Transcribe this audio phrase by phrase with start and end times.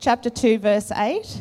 [0.00, 1.40] chapter 2, verse 8.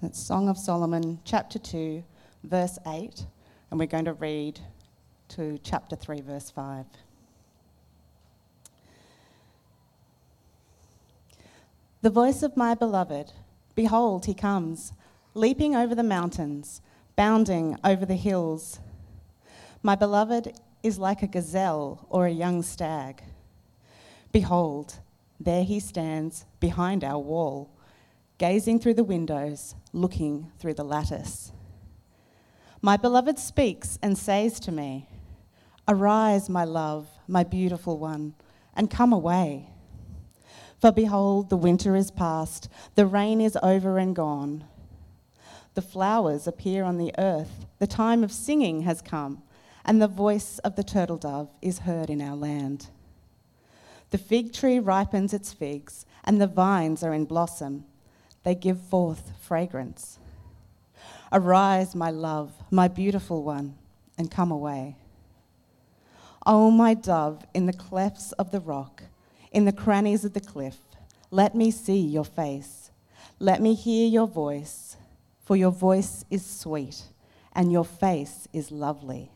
[0.00, 2.04] That's Song of Solomon, chapter 2,
[2.44, 3.26] verse 8,
[3.70, 4.60] and we're going to read
[5.30, 6.86] to chapter 3, verse 5.
[12.00, 13.32] The voice of my beloved,
[13.78, 14.92] behold, he comes,
[15.34, 16.82] leaping over the mountains,
[17.14, 18.80] bounding over the hills.
[19.84, 20.52] My beloved
[20.82, 23.22] is like a gazelle or a young stag.
[24.32, 24.98] Behold,
[25.38, 27.70] there he stands behind our wall,
[28.38, 31.52] gazing through the windows, looking through the lattice.
[32.82, 35.06] My beloved speaks and says to me,
[35.86, 38.34] Arise, my love, my beautiful one,
[38.74, 39.68] and come away.
[40.80, 44.64] For behold, the winter is past, the rain is over and gone.
[45.74, 49.42] The flowers appear on the earth, the time of singing has come,
[49.84, 52.88] and the voice of the turtle dove is heard in our land.
[54.10, 57.84] The fig tree ripens its figs, and the vines are in blossom.
[58.44, 60.18] They give forth fragrance.
[61.32, 63.76] Arise, my love, my beautiful one,
[64.16, 64.96] and come away.
[66.46, 69.02] O oh, my dove, in the clefts of the rock,
[69.52, 70.78] in the crannies of the cliff.
[71.30, 72.90] Let me see your face.
[73.38, 74.96] Let me hear your voice,
[75.44, 77.04] for your voice is sweet
[77.52, 79.30] and your face is lovely.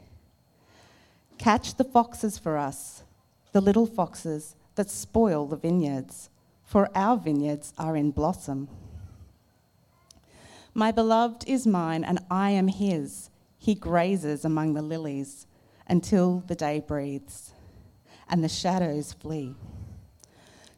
[1.38, 3.02] Catch the foxes for us,
[3.52, 6.30] the little foxes that spoil the vineyards,
[6.64, 8.68] for our vineyards are in blossom.
[10.74, 13.28] My beloved is mine, and I am his.
[13.58, 15.46] He grazes among the lilies
[15.86, 17.52] until the day breathes
[18.28, 19.54] and the shadows flee.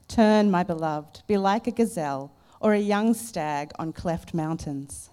[0.08, 5.10] Turn, my beloved, be like a gazelle or a young stag on cleft mountains.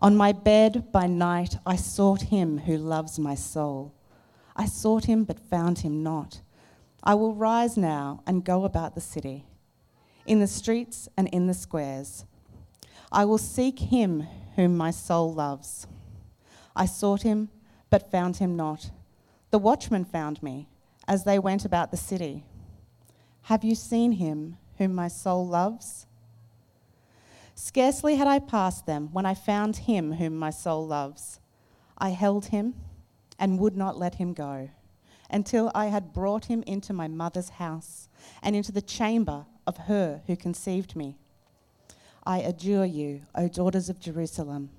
[0.00, 3.92] On my bed by night, I sought him who loves my soul.
[4.54, 6.40] I sought him but found him not.
[7.02, 9.44] I will rise now and go about the city,
[10.26, 12.24] in the streets and in the squares.
[13.10, 15.86] I will seek him whom my soul loves.
[16.76, 17.48] I sought him
[17.90, 18.90] but found him not.
[19.50, 20.68] The watchman found me
[21.08, 22.44] as they went about the city.
[23.42, 26.06] Have you seen him whom my soul loves?
[27.54, 31.40] Scarcely had I passed them when I found him whom my soul loves.
[31.96, 32.74] I held him
[33.38, 34.68] and would not let him go
[35.30, 38.08] until I had brought him into my mother's house
[38.42, 41.16] and into the chamber of her who conceived me.
[42.24, 44.70] I adjure you, O daughters of Jerusalem,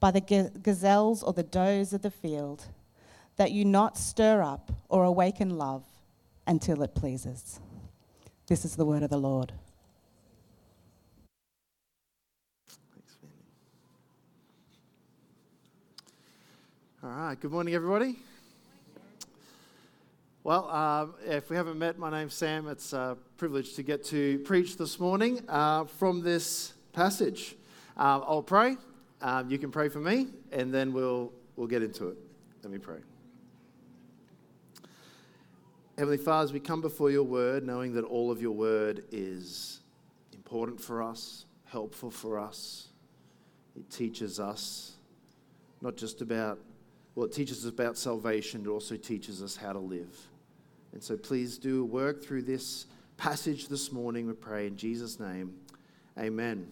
[0.00, 2.66] by the gazelles or the does of the field,
[3.40, 5.82] that you not stir up or awaken love
[6.46, 7.58] until it pleases.
[8.48, 9.50] This is the word of the Lord.
[17.02, 18.16] All right, good morning, everybody.
[20.44, 22.68] Well, uh, if we haven't met, my name's Sam.
[22.68, 27.56] It's a privilege to get to preach this morning uh, from this passage.
[27.96, 28.76] Uh, I'll pray.
[29.22, 32.18] Um, you can pray for me, and then we'll, we'll get into it.
[32.62, 32.98] Let me pray.
[36.00, 39.80] Heavenly Father, as we come before your word, knowing that all of your word is
[40.32, 42.88] important for us, helpful for us,
[43.76, 44.92] it teaches us
[45.82, 46.58] not just about,
[47.14, 50.16] well, it teaches us about salvation, it also teaches us how to live.
[50.94, 52.86] And so please do work through this
[53.18, 55.52] passage this morning, we pray in Jesus' name.
[56.18, 56.66] Amen.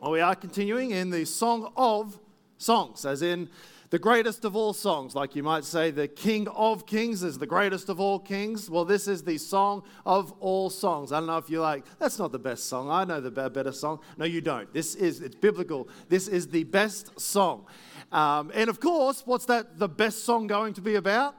[0.00, 2.18] Well, we are continuing in the Song of
[2.58, 3.48] Songs, as in
[3.90, 5.14] the greatest of all songs.
[5.14, 8.70] Like you might say, the King of Kings is the greatest of all kings.
[8.70, 11.12] Well, this is the song of all songs.
[11.12, 12.88] I don't know if you're like, that's not the best song.
[12.88, 14.00] I know the better song.
[14.16, 14.72] No, you don't.
[14.72, 15.88] This is, it's biblical.
[16.08, 17.66] This is the best song.
[18.12, 21.34] Um, and of course, what's that, the best song going to be about?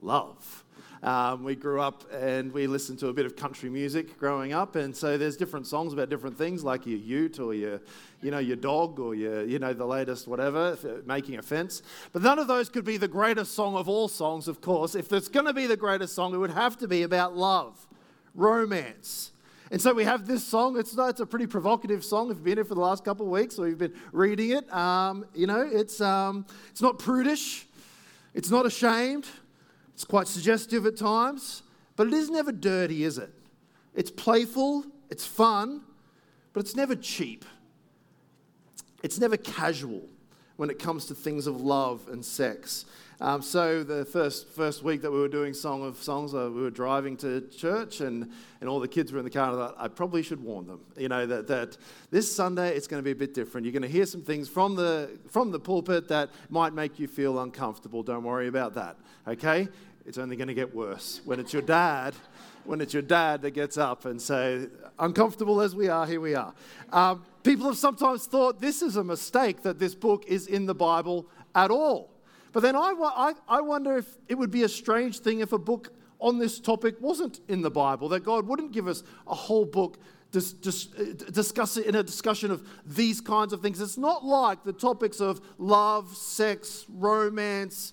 [0.00, 0.61] Love.
[1.02, 4.76] Um, we grew up and we listened to a bit of country music growing up,
[4.76, 7.80] and so there's different songs about different things, like your ute or your,
[8.22, 11.82] you know, your dog or your, you know, the latest whatever, making a fence.
[12.12, 14.94] But none of those could be the greatest song of all songs, of course.
[14.94, 17.88] If it's going to be the greatest song, it would have to be about love,
[18.36, 19.32] romance.
[19.72, 20.78] And so we have this song.
[20.78, 22.30] It's, it's a pretty provocative song.
[22.30, 24.72] If you've been here for the last couple of weeks or you've been reading it,
[24.72, 27.66] um, you know, it's, um, it's not prudish,
[28.34, 29.26] it's not ashamed,
[29.94, 31.62] it's quite suggestive at times,
[31.96, 33.30] but it is never dirty, is it?
[33.94, 35.82] It's playful, it's fun,
[36.52, 37.44] but it's never cheap.
[39.02, 40.08] It's never casual
[40.56, 42.84] when it comes to things of love and sex.
[43.22, 46.60] Um, so the first first week that we were doing Song of Songs, uh, we
[46.60, 48.28] were driving to church, and,
[48.60, 49.52] and all the kids were in the car.
[49.52, 51.76] And I thought I probably should warn them, you know, that, that
[52.10, 53.64] this Sunday it's going to be a bit different.
[53.64, 57.06] You're going to hear some things from the from the pulpit that might make you
[57.06, 58.02] feel uncomfortable.
[58.02, 58.96] Don't worry about that,
[59.28, 59.68] okay?
[60.04, 62.14] It's only going to get worse when it's your dad.
[62.64, 64.66] When it's your dad that gets up and say,
[64.98, 66.54] uncomfortable as we are, here we are.
[66.90, 70.74] Um, people have sometimes thought this is a mistake that this book is in the
[70.74, 72.12] Bible at all.
[72.52, 75.58] But then I, I, I wonder if it would be a strange thing if a
[75.58, 79.64] book on this topic wasn't in the Bible, that God wouldn't give us a whole
[79.64, 79.98] book
[80.32, 83.80] dis, dis, discuss in a discussion of these kinds of things.
[83.80, 87.92] It's not like the topics of love, sex, romance,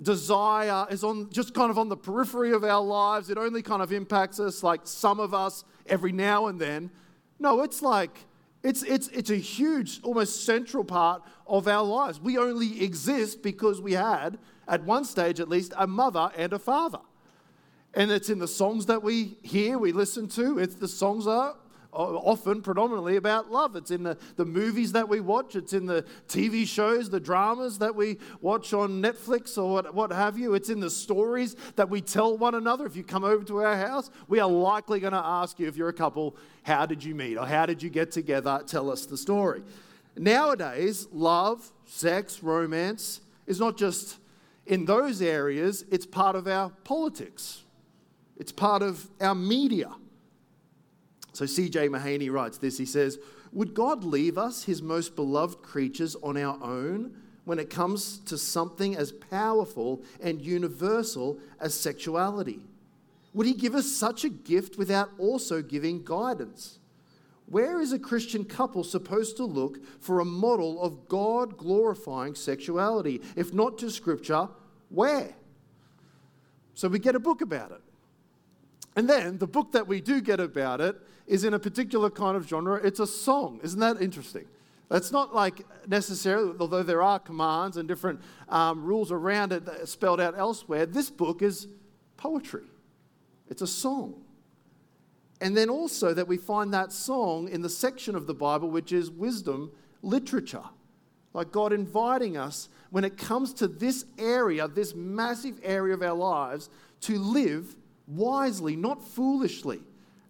[0.00, 3.30] desire is on just kind of on the periphery of our lives.
[3.30, 6.90] It only kind of impacts us like some of us every now and then.
[7.38, 8.26] No, it's like
[8.62, 12.20] it's, it's, it's a huge, almost central part of our lives.
[12.20, 16.58] We only exist because we had, at one stage at least, a mother and a
[16.58, 17.00] father.
[17.94, 20.58] And it's in the songs that we hear, we listen to.
[20.58, 21.56] It's the songs are
[21.96, 23.76] often predominantly about love.
[23.76, 27.78] It's in the, the movies that we watch, it's in the TV shows, the dramas
[27.78, 30.54] that we watch on Netflix or what, what have you.
[30.54, 32.86] It's in the stories that we tell one another.
[32.86, 35.76] If you come over to our house, we are likely going to ask you, if
[35.76, 38.62] you're a couple, how did you meet or how did you get together?
[38.66, 39.62] Tell us the story.
[40.16, 44.18] Nowadays, love, sex, romance is not just
[44.66, 47.62] in those areas, it's part of our politics.
[48.36, 49.92] It's part of our media.
[51.36, 51.90] So C.J.
[51.90, 53.18] Mahaney writes this he says,
[53.52, 58.38] Would God leave us, his most beloved creatures, on our own when it comes to
[58.38, 62.60] something as powerful and universal as sexuality?
[63.34, 66.78] Would he give us such a gift without also giving guidance?
[67.44, 73.20] Where is a Christian couple supposed to look for a model of God glorifying sexuality?
[73.36, 74.48] If not to Scripture,
[74.88, 75.34] where?
[76.72, 77.82] So we get a book about it.
[78.96, 80.96] And then the book that we do get about it
[81.26, 82.80] is in a particular kind of genre.
[82.82, 83.60] It's a song.
[83.62, 84.46] Isn't that interesting?
[84.90, 90.20] It's not like necessarily, although there are commands and different um, rules around it spelled
[90.20, 91.66] out elsewhere, this book is
[92.16, 92.64] poetry.
[93.48, 94.22] It's a song.
[95.40, 98.92] And then also that we find that song in the section of the Bible which
[98.92, 100.64] is wisdom literature.
[101.34, 106.14] Like God inviting us when it comes to this area, this massive area of our
[106.14, 106.70] lives,
[107.02, 107.76] to live
[108.06, 109.80] wisely, not foolishly.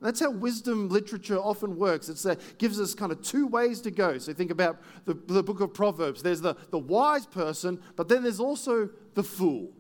[0.01, 2.09] That's how wisdom literature often works.
[2.09, 4.19] It uh, gives us kind of two ways to go.
[4.19, 6.23] So think about the, the book of Proverbs.
[6.23, 9.71] There's the, the wise person, but then there's also the fool.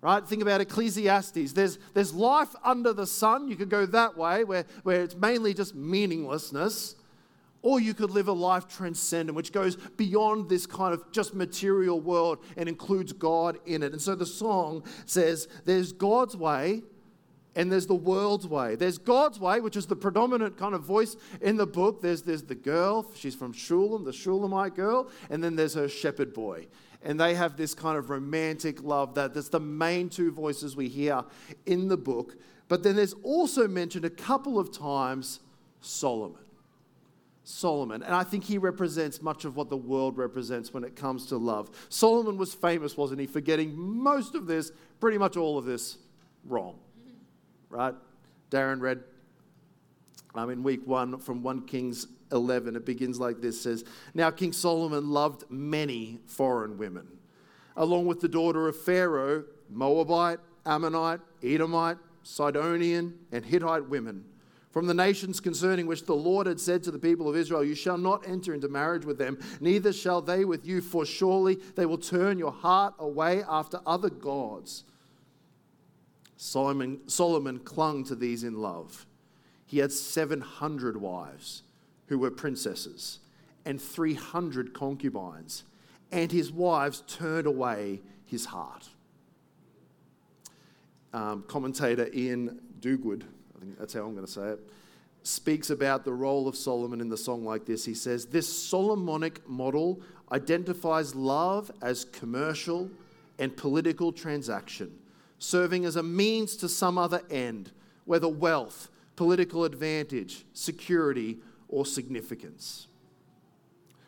[0.00, 0.24] Right?
[0.24, 1.52] Think about Ecclesiastes.
[1.52, 3.48] There's, there's life under the sun.
[3.48, 6.94] You could go that way, where, where it's mainly just meaninglessness.
[7.62, 12.00] Or you could live a life transcendent, which goes beyond this kind of just material
[12.00, 13.90] world and includes God in it.
[13.90, 16.84] And so the song says there's God's way
[17.58, 18.76] and there's the world's way.
[18.76, 22.00] There's God's way, which is the predominant kind of voice in the book.
[22.00, 26.32] There's, there's the girl, she's from Shulam, the Shulamite girl, and then there's her shepherd
[26.32, 26.68] boy.
[27.02, 30.88] And they have this kind of romantic love that that's the main two voices we
[30.88, 31.24] hear
[31.66, 32.36] in the book.
[32.68, 35.40] But then there's also mentioned a couple of times
[35.80, 36.42] Solomon.
[37.42, 38.04] Solomon.
[38.04, 41.36] And I think he represents much of what the world represents when it comes to
[41.36, 41.70] love.
[41.88, 44.70] Solomon was famous, wasn't he, for getting most of this,
[45.00, 45.98] pretty much all of this,
[46.44, 46.78] wrong
[47.70, 47.94] right?
[48.50, 49.02] Darren read
[50.34, 52.76] um, in week one from 1 Kings 11.
[52.76, 53.84] It begins like this says,
[54.14, 57.06] Now King Solomon loved many foreign women,
[57.76, 64.24] along with the daughter of Pharaoh, Moabite, Ammonite, Edomite, Sidonian, and Hittite women.
[64.70, 67.74] From the nations concerning which the Lord had said to the people of Israel, You
[67.74, 71.86] shall not enter into marriage with them, neither shall they with you, for surely they
[71.86, 74.84] will turn your heart away after other gods
[76.38, 79.06] Solomon, Solomon clung to these in love.
[79.66, 81.64] He had 700 wives
[82.06, 83.18] who were princesses
[83.66, 85.64] and 300 concubines,
[86.12, 88.88] and his wives turned away his heart.
[91.12, 93.24] Um, commentator Iain Duguid,
[93.56, 94.60] I think that's how I'm going to say it,
[95.24, 97.84] speaks about the role of Solomon in the song like this.
[97.84, 102.88] He says, This Solomonic model identifies love as commercial
[103.40, 104.96] and political transaction
[105.38, 107.70] serving as a means to some other end,
[108.04, 112.88] whether wealth, political advantage, security, or significance.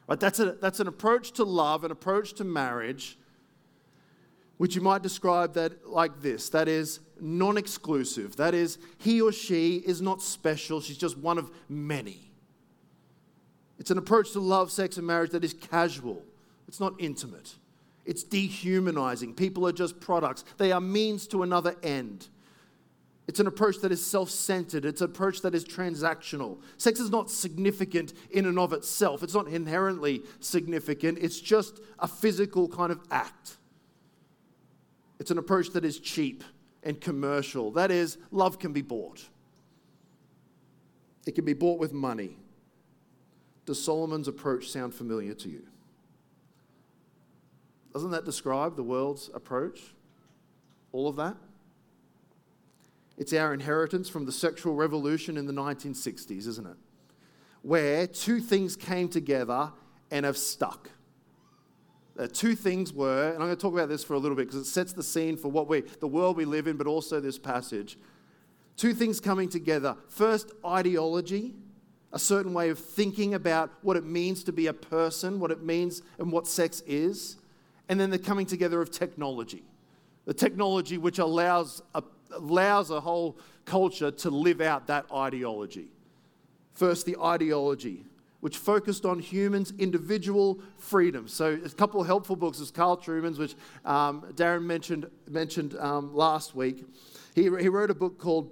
[0.07, 3.17] Right, that's, a, that's an approach to love, an approach to marriage,
[4.57, 8.37] which you might describe that like this that is non exclusive.
[8.37, 12.31] That is, he or she is not special, she's just one of many.
[13.79, 16.23] It's an approach to love, sex, and marriage that is casual,
[16.69, 17.55] it's not intimate.
[18.11, 19.35] It's dehumanizing.
[19.35, 22.27] People are just products, they are means to another end.
[23.29, 24.85] It's an approach that is self centered.
[24.85, 26.59] It's an approach that is transactional.
[26.77, 31.19] Sex is not significant in and of itself, it's not inherently significant.
[31.21, 33.59] It's just a physical kind of act.
[35.21, 36.43] It's an approach that is cheap
[36.83, 37.71] and commercial.
[37.71, 39.25] That is, love can be bought,
[41.27, 42.39] it can be bought with money.
[43.67, 45.63] Does Solomon's approach sound familiar to you?
[47.93, 49.81] Doesn't that describe the world's approach?
[50.93, 51.37] All of that?
[53.17, 56.77] It's our inheritance from the sexual revolution in the 1960s, isn't it?
[57.63, 59.73] Where two things came together
[60.11, 60.91] and have stuck.
[62.19, 64.47] Uh, two things were, and I'm going to talk about this for a little bit
[64.47, 67.21] because it sets the scene for what we, the world we live in, but also
[67.21, 67.99] this passage.
[68.77, 69.97] Two things coming together.
[70.09, 71.55] First, ideology,
[72.13, 75.63] a certain way of thinking about what it means to be a person, what it
[75.63, 77.37] means and what sex is.
[77.91, 79.65] And then the coming together of technology.
[80.25, 85.89] The technology which allows a allows a whole culture to live out that ideology.
[86.73, 88.05] First, the ideology,
[88.41, 91.29] which focused on humans' individual freedom.
[91.29, 93.55] So, a couple of helpful books is Carl Trueman's, which
[93.85, 96.85] um, Darren mentioned, mentioned um, last week.
[97.35, 98.51] He, he wrote a book called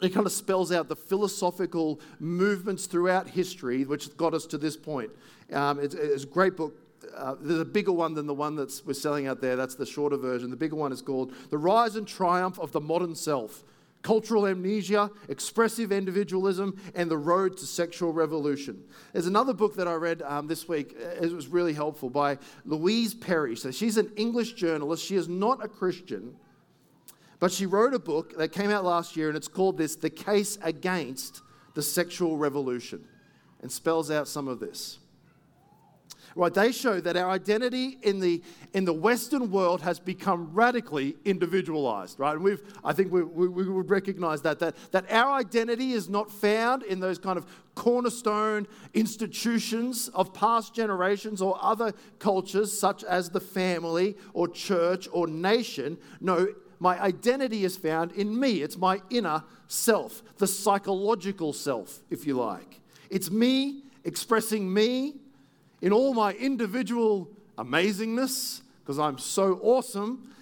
[0.00, 4.76] it kind of spells out the philosophical movements throughout history which got us to this
[4.76, 5.10] point.
[5.52, 6.76] Um, it's, it's, a great book
[7.16, 9.56] uh, there's a bigger one than the one that we're selling out there.
[9.56, 10.50] That's the shorter version.
[10.50, 13.64] The bigger one is called The Rise and Triumph of the Modern Self
[14.02, 18.82] Cultural Amnesia, Expressive Individualism, and the Road to Sexual Revolution.
[19.12, 20.96] There's another book that I read um, this week.
[20.98, 23.56] Uh, it was really helpful by Louise Perry.
[23.56, 25.04] So she's an English journalist.
[25.04, 26.36] She is not a Christian,
[27.40, 30.10] but she wrote a book that came out last year, and it's called this The
[30.10, 31.42] Case Against
[31.74, 33.04] the Sexual Revolution,
[33.60, 34.98] and spells out some of this.
[36.38, 38.40] Right, they show that our identity in the,
[38.72, 42.36] in the Western world has become radically individualized, right?
[42.36, 46.08] And we've, I think we, we, we would recognize that, that, that our identity is
[46.08, 53.02] not found in those kind of cornerstone institutions of past generations or other cultures, such
[53.02, 55.98] as the family or church or nation.
[56.20, 56.46] No,
[56.78, 58.62] my identity is found in me.
[58.62, 62.80] It's my inner self, the psychological self, if you like.
[63.10, 65.14] It's me expressing me
[65.80, 70.32] in all my individual amazingness, because I'm so awesome,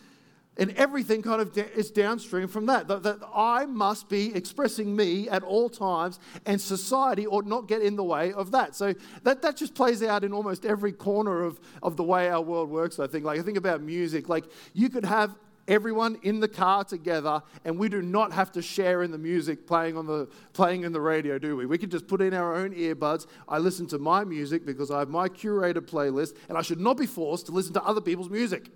[0.58, 2.88] and everything kind of is downstream from that.
[2.88, 3.02] that.
[3.02, 7.96] That I must be expressing me at all times, and society ought not get in
[7.96, 8.74] the way of that.
[8.74, 12.40] So that, that just plays out in almost every corner of, of the way our
[12.40, 13.24] world works, I think.
[13.24, 14.30] Like, I think about music.
[14.30, 15.36] Like, you could have
[15.68, 19.66] everyone in the car together, and we do not have to share in the music
[19.66, 21.66] playing on the playing in the radio, do we?
[21.66, 23.26] We can just put in our own earbuds.
[23.48, 26.96] I listen to my music because I have my curated playlist, and I should not
[26.96, 28.70] be forced to listen to other people's music.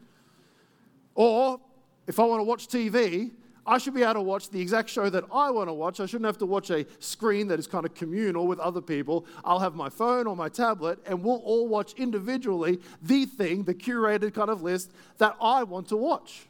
[1.14, 1.60] Or
[2.06, 3.30] if I want to watch TV,
[3.66, 6.00] I should be able to watch the exact show that I want to watch.
[6.00, 9.26] I shouldn't have to watch a screen that is kind of communal with other people.
[9.44, 13.74] I'll have my phone or my tablet, and we'll all watch individually the thing, the
[13.74, 16.48] curated kind of list that I want to watch.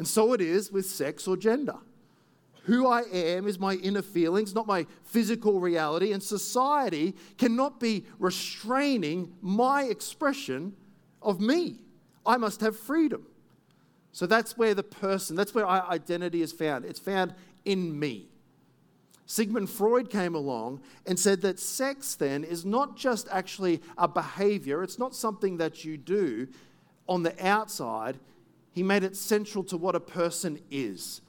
[0.00, 1.76] And so it is with sex or gender.
[2.62, 8.06] Who I am is my inner feelings, not my physical reality, and society cannot be
[8.18, 10.74] restraining my expression
[11.20, 11.80] of me.
[12.24, 13.26] I must have freedom.
[14.12, 16.86] So that's where the person, that's where identity is found.
[16.86, 17.34] It's found
[17.66, 18.30] in me.
[19.26, 24.82] Sigmund Freud came along and said that sex then is not just actually a behavior,
[24.82, 26.48] it's not something that you do
[27.06, 28.18] on the outside,
[28.72, 31.20] he made it central to what a person is.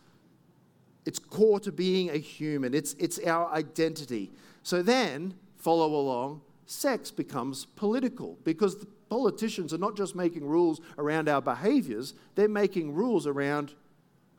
[1.06, 4.32] It's core to being a human, it's, it's our identity.
[4.64, 10.80] So then, follow along, sex becomes political because the politicians are not just making rules
[10.98, 13.74] around our behaviors, they're making rules around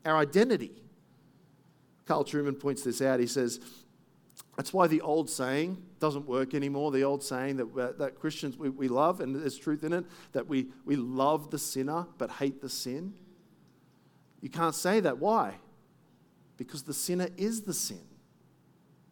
[0.04, 0.72] our identity.
[2.06, 3.20] Carl Trueman points this out.
[3.20, 3.60] He says,
[4.62, 6.92] that's why the old saying doesn't work anymore.
[6.92, 10.04] The old saying that, uh, that Christians we, we love, and there's truth in it,
[10.34, 13.12] that we, we love the sinner but hate the sin.
[14.40, 15.18] You can't say that.
[15.18, 15.56] Why?
[16.58, 18.04] Because the sinner is the sin.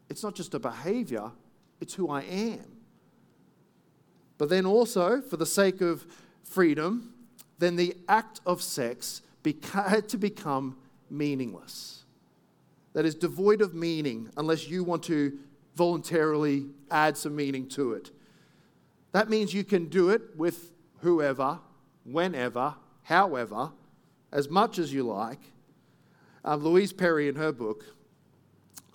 [0.09, 1.33] It's not just a behavior,
[1.80, 2.76] it's who I am.
[4.38, 6.07] But then also, for the sake of
[6.45, 7.12] freedom,
[7.59, 9.23] then the act of sex
[9.73, 10.76] had to become
[11.11, 12.00] meaningless
[12.92, 15.38] that is devoid of meaning unless you want to
[15.76, 18.11] voluntarily add some meaning to it.
[19.12, 21.59] That means you can do it with whoever,
[22.04, 23.73] whenever, however,
[24.32, 25.40] as much as you like.
[26.44, 27.85] Um, Louise Perry, in her book,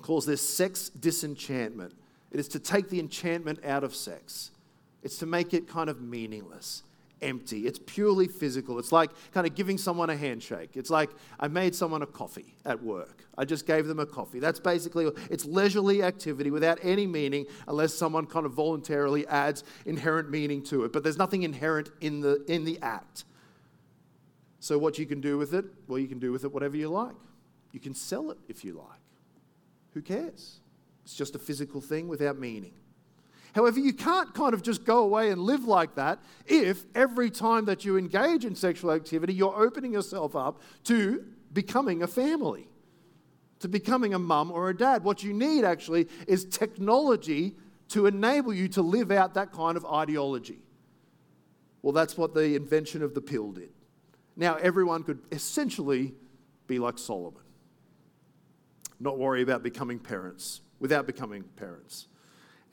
[0.02, 1.94] calls this sex disenchantment.
[2.32, 4.52] It is to take the enchantment out of sex,
[5.04, 6.84] it's to make it kind of meaningless.
[7.22, 7.66] Empty.
[7.66, 8.80] It's purely physical.
[8.80, 10.72] It's like kind of giving someone a handshake.
[10.76, 13.26] It's like I made someone a coffee at work.
[13.38, 14.40] I just gave them a coffee.
[14.40, 20.30] That's basically it's leisurely activity without any meaning unless someone kind of voluntarily adds inherent
[20.30, 20.94] meaning to it.
[20.94, 23.26] But there's nothing inherent in the in the act.
[24.60, 25.66] So what you can do with it?
[25.88, 27.16] Well, you can do with it whatever you like.
[27.72, 29.00] You can sell it if you like.
[29.94, 30.60] Who cares?
[31.04, 32.74] It's just a physical thing without meaning.
[33.56, 37.64] However, you can't kind of just go away and live like that if every time
[37.66, 42.68] that you engage in sexual activity, you're opening yourself up to becoming a family,
[43.60, 45.06] to becoming a mum or a dad.
[45.06, 47.56] What you need actually is technology
[47.90, 50.60] to enable you to live out that kind of ideology.
[51.82, 53.70] Well, that's what the invention of the pill did.
[54.36, 56.14] Now, everyone could essentially
[56.68, 57.44] be like Solomon,
[59.00, 62.08] not worry about becoming parents without becoming parents.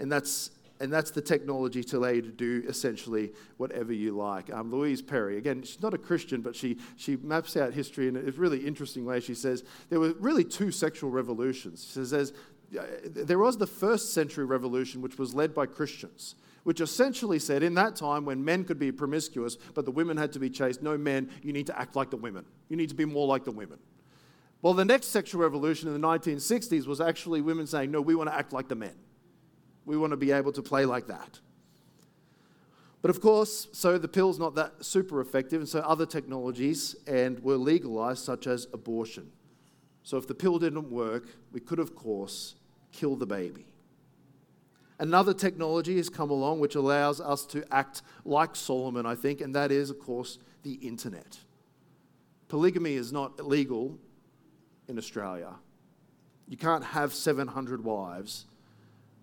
[0.00, 0.50] And that's
[0.82, 4.52] and that's the technology to allow you to do essentially whatever you like.
[4.52, 8.16] Um, Louise Perry, again, she's not a Christian, but she, she maps out history in
[8.16, 9.20] a really interesting way.
[9.20, 11.88] She says there were really two sexual revolutions.
[11.94, 12.32] She says
[12.76, 16.34] uh, there was the first century revolution, which was led by Christians
[16.64, 20.32] which essentially said in that time when men could be promiscuous but the women had
[20.32, 22.44] to be chaste, no men, you need to act like the women.
[22.68, 23.80] You need to be more like the women.
[24.60, 28.30] Well, the next sexual revolution in the 1960s was actually women saying, no, we want
[28.30, 28.94] to act like the men.
[29.84, 31.40] We want to be able to play like that.
[33.02, 37.40] But of course, so the pill's not that super effective, and so other technologies and
[37.40, 39.32] were legalized, such as abortion.
[40.04, 42.54] So if the pill didn't work, we could, of course,
[42.92, 43.66] kill the baby.
[45.00, 49.52] Another technology has come along which allows us to act like Solomon, I think, and
[49.56, 51.40] that is, of course, the internet.
[52.46, 53.98] Polygamy is not legal
[54.86, 55.54] in Australia.
[56.46, 58.46] You can't have 700 wives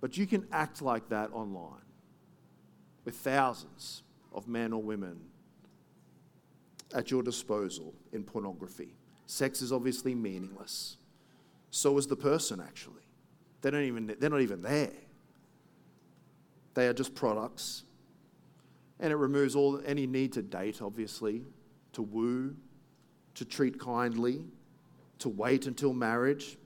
[0.01, 1.81] but you can act like that online
[3.05, 4.03] with thousands
[4.33, 5.19] of men or women
[6.93, 8.95] at your disposal in pornography.
[9.25, 10.97] Sex is obviously meaningless.
[11.71, 13.03] So is the person, actually.
[13.61, 14.91] They don't even, they're not even there.
[16.73, 17.83] They are just products.
[18.99, 21.43] And it removes all, any need to date, obviously,
[21.93, 22.55] to woo,
[23.35, 24.41] to treat kindly,
[25.19, 26.57] to wait until marriage,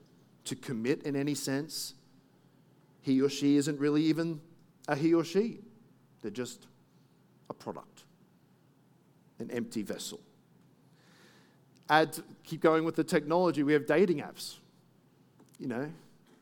[0.44, 1.94] to commit in any sense
[3.04, 4.40] he or she isn't really even
[4.88, 5.60] a he or she,
[6.22, 6.66] they're just
[7.50, 8.04] a product,
[9.38, 10.20] an empty vessel.
[11.90, 14.56] Add, keep going with the technology, we have dating apps.
[15.58, 15.92] You know,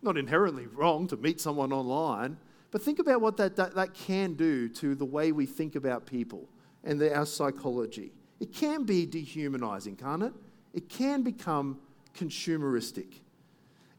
[0.03, 2.37] not inherently wrong to meet someone online,
[2.71, 6.07] but think about what that, that, that can do to the way we think about
[6.07, 6.49] people
[6.85, 8.13] and the, our psychology.
[8.39, 10.33] It can be dehumanizing, can't it?
[10.73, 11.81] It can become
[12.17, 13.15] consumeristic.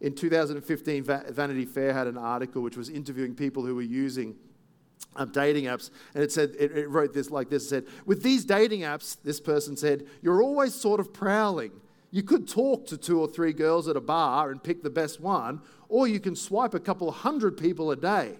[0.03, 4.35] In 2015, Vanity Fair had an article which was interviewing people who were using
[5.15, 8.21] um, dating apps, and it said it, it wrote this like this: it said, with
[8.21, 11.71] these dating apps, this person said, you're always sort of prowling.
[12.11, 15.21] You could talk to two or three girls at a bar and pick the best
[15.21, 18.33] one, or you can swipe a couple hundred people a day.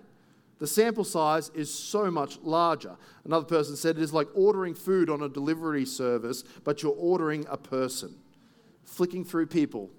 [0.59, 2.97] The sample size is so much larger.
[3.23, 7.45] Another person said it is like ordering food on a delivery service, but you're ordering
[7.49, 8.15] a person.
[8.83, 9.91] Flicking through people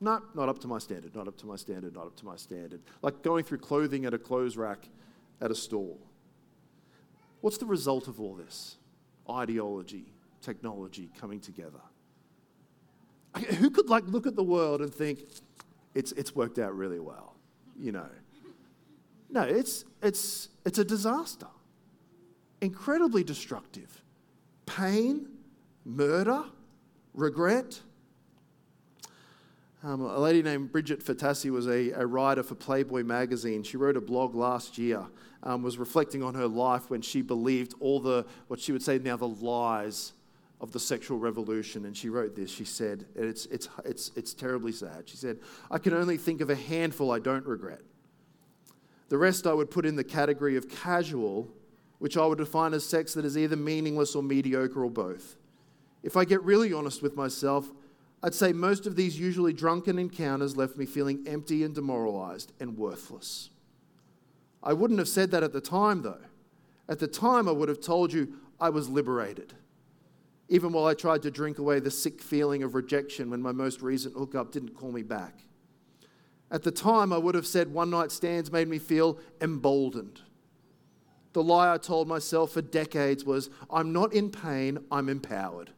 [0.00, 2.36] no, not up to my standard, not up to my standard, not up to my
[2.36, 2.80] standard.
[3.02, 4.88] Like going through clothing at a clothes rack
[5.40, 5.96] at a store.
[7.42, 8.76] What's the result of all this?
[9.28, 11.80] Ideology, technology coming together.
[13.58, 15.20] Who could like look at the world and think
[15.94, 17.36] it's, it's worked out really well?
[17.78, 18.08] You know.
[19.30, 21.46] No, it's, it's, it's a disaster.
[22.60, 24.02] Incredibly destructive.
[24.66, 25.28] Pain,
[25.84, 26.44] murder,
[27.14, 27.80] regret,
[29.82, 33.62] um, a lady named Bridget Phetasy was a, a, writer for Playboy magazine.
[33.62, 35.06] She wrote a blog last year,
[35.42, 38.98] um, was reflecting on her life when she believed all the, what she would say
[38.98, 40.12] now, the lies
[40.60, 41.86] of the sexual revolution.
[41.86, 42.50] And she wrote this.
[42.50, 45.08] She said, and it's, it's, it's, it's terribly sad.
[45.08, 45.38] She said,
[45.70, 47.80] I can only think of a handful I don't regret.
[49.08, 51.48] The rest I would put in the category of casual,
[52.00, 55.36] which I would define as sex that is either meaningless or mediocre or both.
[56.02, 57.70] If I get really honest with myself,
[58.22, 62.76] I'd say most of these usually drunken encounters left me feeling empty and demoralized and
[62.76, 63.50] worthless.
[64.62, 66.20] I wouldn't have said that at the time, though.
[66.88, 69.54] At the time, I would have told you I was liberated,
[70.48, 73.80] even while I tried to drink away the sick feeling of rejection when my most
[73.80, 75.44] recent hookup didn't call me back.
[76.50, 80.20] At the time, I would have said one night stands made me feel emboldened.
[81.32, 85.70] The lie I told myself for decades was I'm not in pain, I'm empowered.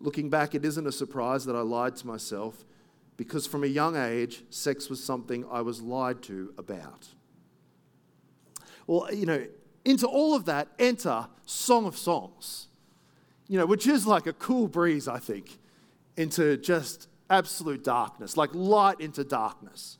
[0.00, 2.64] Looking back, it isn't a surprise that I lied to myself
[3.16, 7.08] because from a young age, sex was something I was lied to about.
[8.86, 9.44] Well, you know,
[9.84, 12.68] into all of that, enter Song of Songs.
[13.48, 15.58] you know, which is like a cool breeze, I think,
[16.16, 19.98] into just absolute darkness, like light into darkness.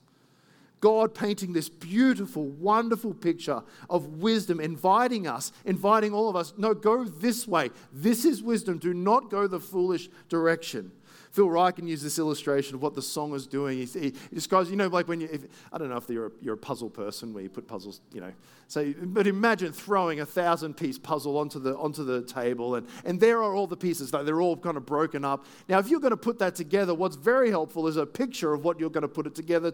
[0.80, 6.74] God painting this beautiful, wonderful picture of wisdom, inviting us, inviting all of us, no,
[6.74, 7.70] go this way.
[7.92, 8.78] This is wisdom.
[8.78, 10.92] Do not go the foolish direction.
[11.30, 13.78] Phil Ryken used this illustration of what the song is doing.
[13.78, 16.30] He, he, describes, you know, like when you, if, I don't know if you're a,
[16.40, 18.32] you're a puzzle person where you put puzzles, you know.
[18.66, 23.20] So, but imagine throwing a thousand piece puzzle onto the, onto the table, and, and
[23.20, 24.12] there are all the pieces.
[24.12, 25.44] like They're all kind of broken up.
[25.68, 28.64] Now, if you're going to put that together, what's very helpful is a picture of
[28.64, 29.72] what you're going to put it together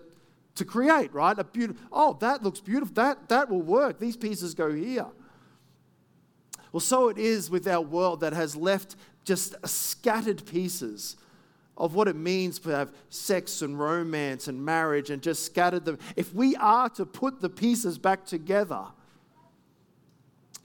[0.54, 1.38] to create, right?
[1.38, 2.94] A beautiful, oh, that looks beautiful.
[2.94, 3.98] That, that will work.
[3.98, 5.06] These pieces go here.
[6.72, 11.16] Well, so it is with our world that has left just scattered pieces
[11.76, 15.98] of what it means to have sex and romance and marriage and just scattered them.
[16.16, 18.84] If we are to put the pieces back together,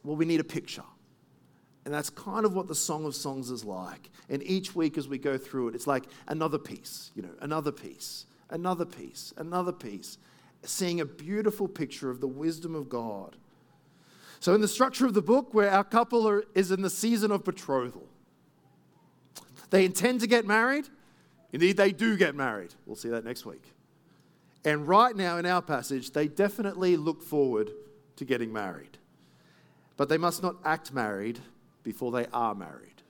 [0.03, 0.83] well, we need a picture.
[1.85, 4.09] And that's kind of what the Song of Songs is like.
[4.29, 7.71] And each week as we go through it, it's like another piece, you know, another
[7.71, 10.17] piece, another piece, another piece,
[10.63, 13.37] seeing a beautiful picture of the wisdom of God.
[14.39, 17.31] So, in the structure of the book, where our couple are, is in the season
[17.31, 18.07] of betrothal,
[19.69, 20.87] they intend to get married,
[21.51, 22.73] Indeed, they do get married.
[22.85, 23.63] We'll see that next week.
[24.63, 27.71] And right now in our passage, they definitely look forward
[28.17, 28.97] to getting married.
[29.97, 31.39] But they must not act married
[31.83, 33.01] before they are married.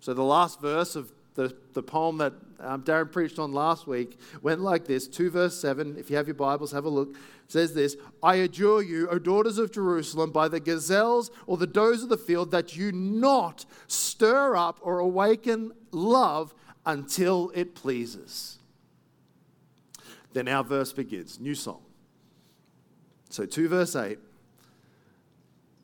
[0.00, 4.18] So the last verse of the, the poem that um, Darren preached on last week
[4.42, 5.96] went like this 2 verse 7.
[5.98, 7.10] If you have your Bibles, have a look.
[7.10, 11.66] It says this I adjure you, O daughters of Jerusalem, by the gazelles or the
[11.66, 18.58] does of the field, that you not stir up or awaken love until it pleases.
[20.32, 21.82] Then our verse begins, new song.
[23.30, 24.18] So 2 verse 8.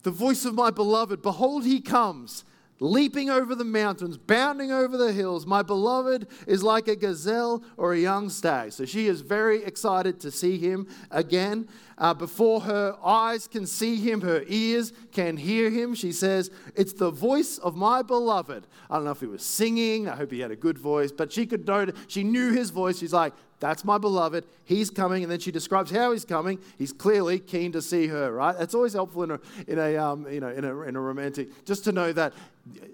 [0.02, 2.44] The voice of my beloved, behold, he comes,
[2.78, 5.46] leaping over the mountains, bounding over the hills.
[5.46, 8.72] My beloved is like a gazelle or a young stag.
[8.72, 11.68] So she is very excited to see him again.
[11.98, 15.94] Uh, before her eyes can see him, her ears can hear him.
[15.94, 18.66] She says, It's the voice of my beloved.
[18.90, 20.06] I don't know if he was singing.
[20.06, 22.98] I hope he had a good voice, but she could know, she knew his voice.
[22.98, 24.44] She's like, That's my beloved.
[24.64, 25.22] He's coming.
[25.22, 26.58] And then she describes how he's coming.
[26.76, 28.56] He's clearly keen to see her, right?
[28.58, 31.64] That's always helpful in a, in a, um, you know, in a, in a romantic,
[31.64, 32.34] just to know that,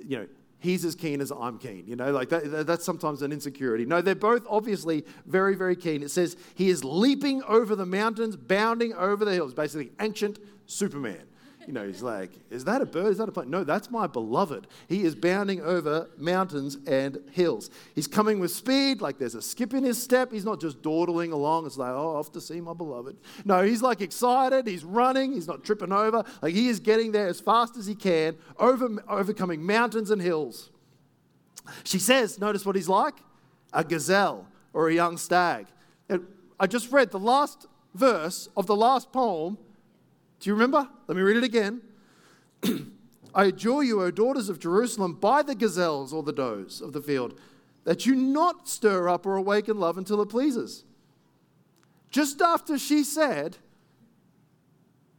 [0.05, 0.27] you know,
[0.59, 1.85] he's as keen as I'm keen.
[1.87, 3.85] You know, like that, that's sometimes an insecurity.
[3.85, 6.03] No, they're both obviously very, very keen.
[6.03, 11.23] It says he is leaping over the mountains, bounding over the hills, basically ancient Superman.
[11.67, 13.13] You know, he's like, is that a bird?
[13.13, 13.49] Is that a plane?
[13.49, 14.67] No, that's my beloved.
[14.89, 17.71] He is bounding over mountains and hills.
[17.95, 20.33] He's coming with speed, like there's a skip in his step.
[20.33, 21.67] He's not just dawdling along.
[21.67, 23.17] It's like, oh, off to see my beloved.
[23.45, 24.67] No, he's like excited.
[24.67, 25.33] He's running.
[25.33, 26.25] He's not tripping over.
[26.41, 30.71] Like he is getting there as fast as he can, over, overcoming mountains and hills.
[31.85, 33.15] She says, notice what he's like
[33.73, 35.67] a gazelle or a young stag.
[36.59, 39.59] I just read the last verse of the last poem
[40.43, 40.89] do you remember?
[41.07, 41.83] Let me read it again.
[43.35, 47.01] I adjure you, O daughters of Jerusalem, by the gazelles or the does of the
[47.01, 47.39] field,
[47.85, 50.85] that you not stir up or awaken love until it pleases.
[52.11, 53.59] Just after she said,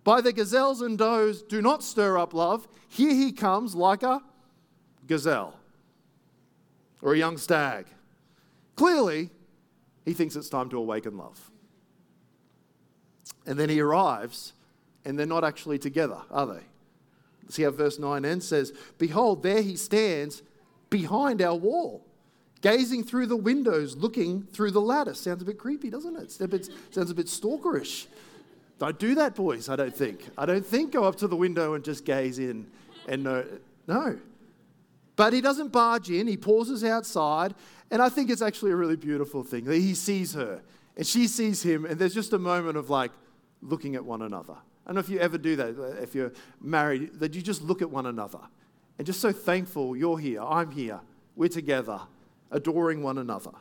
[0.04, 4.22] By the gazelles and does, do not stir up love, here he comes like a
[5.08, 5.58] gazelle
[7.02, 7.86] or a young stag.
[8.76, 9.30] Clearly,
[10.04, 11.50] he thinks it's time to awaken love.
[13.46, 14.52] And then he arrives
[15.06, 16.62] and they're not actually together, are they?
[17.50, 20.42] See how verse 9 ends says, Behold, there he stands
[20.90, 22.06] behind our wall,
[22.62, 25.20] gazing through the windows, looking through the lattice.
[25.20, 26.40] Sounds a bit creepy, doesn't it?
[26.40, 28.08] it sounds a bit stalkerish.
[28.80, 30.30] Don't do that, boys, I don't think.
[30.38, 32.68] I don't think go up to the window and just gaze in
[33.08, 33.46] and know.
[33.88, 34.20] No.
[35.16, 37.54] But he doesn't barge in, he pauses outside,
[37.92, 39.66] and I think it's actually a really beautiful thing.
[39.70, 40.62] He sees her,
[40.98, 43.12] and she sees him, and there's just a moment of like
[43.62, 44.56] looking at one another.
[44.86, 47.82] I don't know if you ever do that, if you're married, that you just look
[47.82, 48.40] at one another
[48.98, 51.02] and just so thankful you're here, I'm here,
[51.36, 52.02] we're together,
[52.52, 53.52] adoring one another,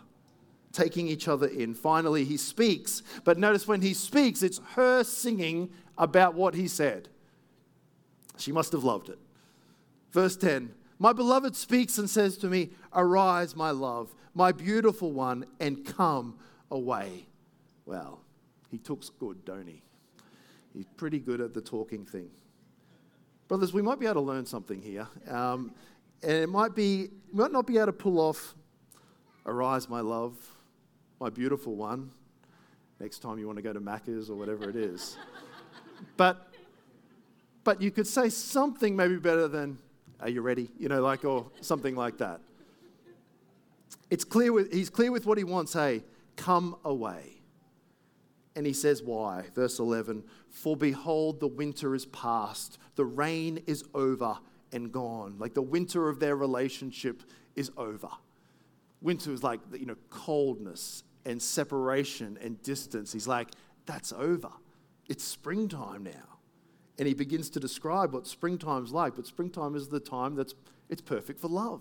[0.73, 1.75] taking each other in.
[1.75, 7.09] Finally, he speaks, but notice when he speaks, it's her singing about what he said.
[8.37, 9.19] She must have loved it.
[10.11, 15.47] Verse 10 My beloved speaks and says to me, Arise, my love, my beautiful one,
[15.61, 16.37] and come
[16.71, 17.27] away.
[17.87, 18.21] Well,
[18.71, 19.83] he talks good, don't he?
[20.75, 22.31] He's pretty good at the talking thing.
[23.49, 25.07] Brothers, we might be able to learn something here.
[25.29, 25.73] Um,
[26.23, 28.55] and it might be, might not be able to pull off,
[29.45, 30.37] Arise, my love,
[31.21, 32.11] my beautiful one,
[33.01, 35.17] next time you want to go to Macca's or whatever it is.
[36.17, 36.49] but,
[37.65, 39.79] but you could say something maybe better than,
[40.21, 40.71] Are you ready?
[40.79, 42.41] You know, like, or something like that.
[44.11, 45.73] It's clear with, he's clear with what he wants.
[45.73, 46.05] Hey,
[46.37, 47.43] come away.
[48.55, 49.45] And he says, Why?
[49.55, 54.38] Verse 11 For behold, the winter is past, the rain is over
[54.71, 55.37] and gone.
[55.38, 57.23] Like the winter of their relationship
[57.57, 58.11] is over.
[59.01, 63.12] Winter is like, you know, coldness and separation and distance.
[63.12, 63.49] He's like,
[63.87, 64.51] That's over.
[65.09, 66.38] It's springtime now.
[66.99, 69.17] And he begins to describe what springtime's like.
[69.17, 70.55] But springtime is the time that's
[70.91, 71.81] it's perfect for love,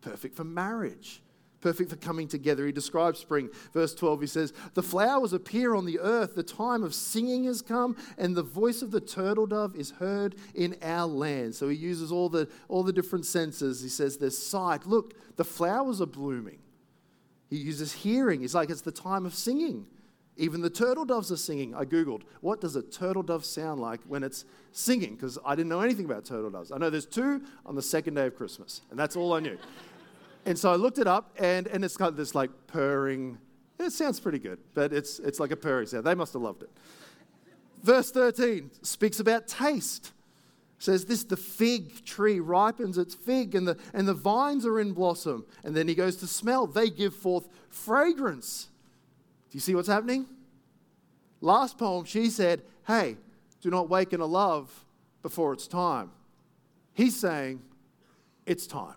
[0.00, 1.22] perfect for marriage
[1.66, 2.64] perfect for coming together.
[2.64, 3.48] He describes spring.
[3.72, 7.60] Verse 12, he says, The flowers appear on the earth, the time of singing has
[7.60, 11.56] come, and the voice of the turtle dove is heard in our land.
[11.56, 13.82] So he uses all the, all the different senses.
[13.82, 14.86] He says, There's sight.
[14.86, 16.60] Look, the flowers are blooming.
[17.50, 18.42] He uses hearing.
[18.42, 19.86] He's like, It's the time of singing.
[20.36, 21.74] Even the turtle doves are singing.
[21.74, 25.16] I Googled, what does a turtle dove sound like when it's singing?
[25.16, 26.70] Because I didn't know anything about turtle doves.
[26.70, 29.58] I know there's two on the second day of Christmas, and that's all I knew.
[30.46, 33.36] And so I looked it up, and, and it's got this like purring.
[33.80, 36.04] It sounds pretty good, but it's, it's like a purring sound.
[36.04, 36.70] They must have loved it.
[37.82, 40.12] Verse 13 speaks about taste.
[40.78, 44.92] says this the fig tree ripens its fig, and the, and the vines are in
[44.92, 45.44] blossom.
[45.64, 46.68] And then he goes to smell.
[46.68, 48.68] They give forth fragrance.
[49.50, 50.26] Do you see what's happening?
[51.40, 53.16] Last poem, she said, Hey,
[53.60, 54.84] do not waken a love
[55.22, 56.12] before it's time.
[56.94, 57.62] He's saying,
[58.46, 58.94] It's time.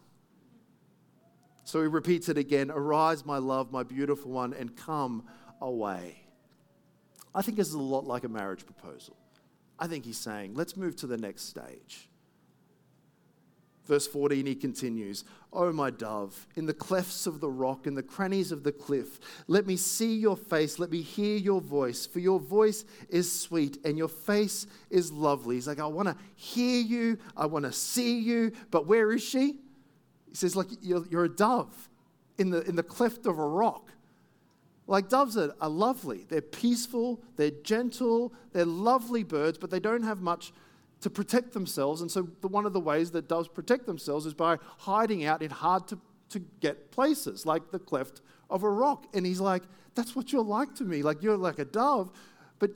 [1.70, 5.28] So he repeats it again Arise, my love, my beautiful one, and come
[5.62, 6.24] away.
[7.36, 9.16] I think this is a lot like a marriage proposal.
[9.78, 12.10] I think he's saying, Let's move to the next stage.
[13.86, 18.02] Verse 14, he continues, Oh, my dove, in the clefts of the rock, in the
[18.02, 22.18] crannies of the cliff, let me see your face, let me hear your voice, for
[22.18, 25.54] your voice is sweet and your face is lovely.
[25.54, 29.22] He's like, I want to hear you, I want to see you, but where is
[29.22, 29.60] she?
[30.30, 31.90] He says, like, you're, you're a dove
[32.38, 33.92] in the, in the cleft of a rock.
[34.88, 36.26] Like, doves are, are lovely.
[36.30, 40.52] They're peaceful, they're gentle, they're lovely birds, but they don't have much
[41.02, 42.02] to protect themselves.
[42.02, 45.42] And so, the, one of the ways that doves protect themselves is by hiding out
[45.42, 49.06] in hard to, to get places, like the cleft of a rock.
[49.14, 49.64] And he's like,
[49.96, 51.04] That's what you're like to me.
[51.04, 52.12] Like, you're like a dove,
[52.58, 52.72] but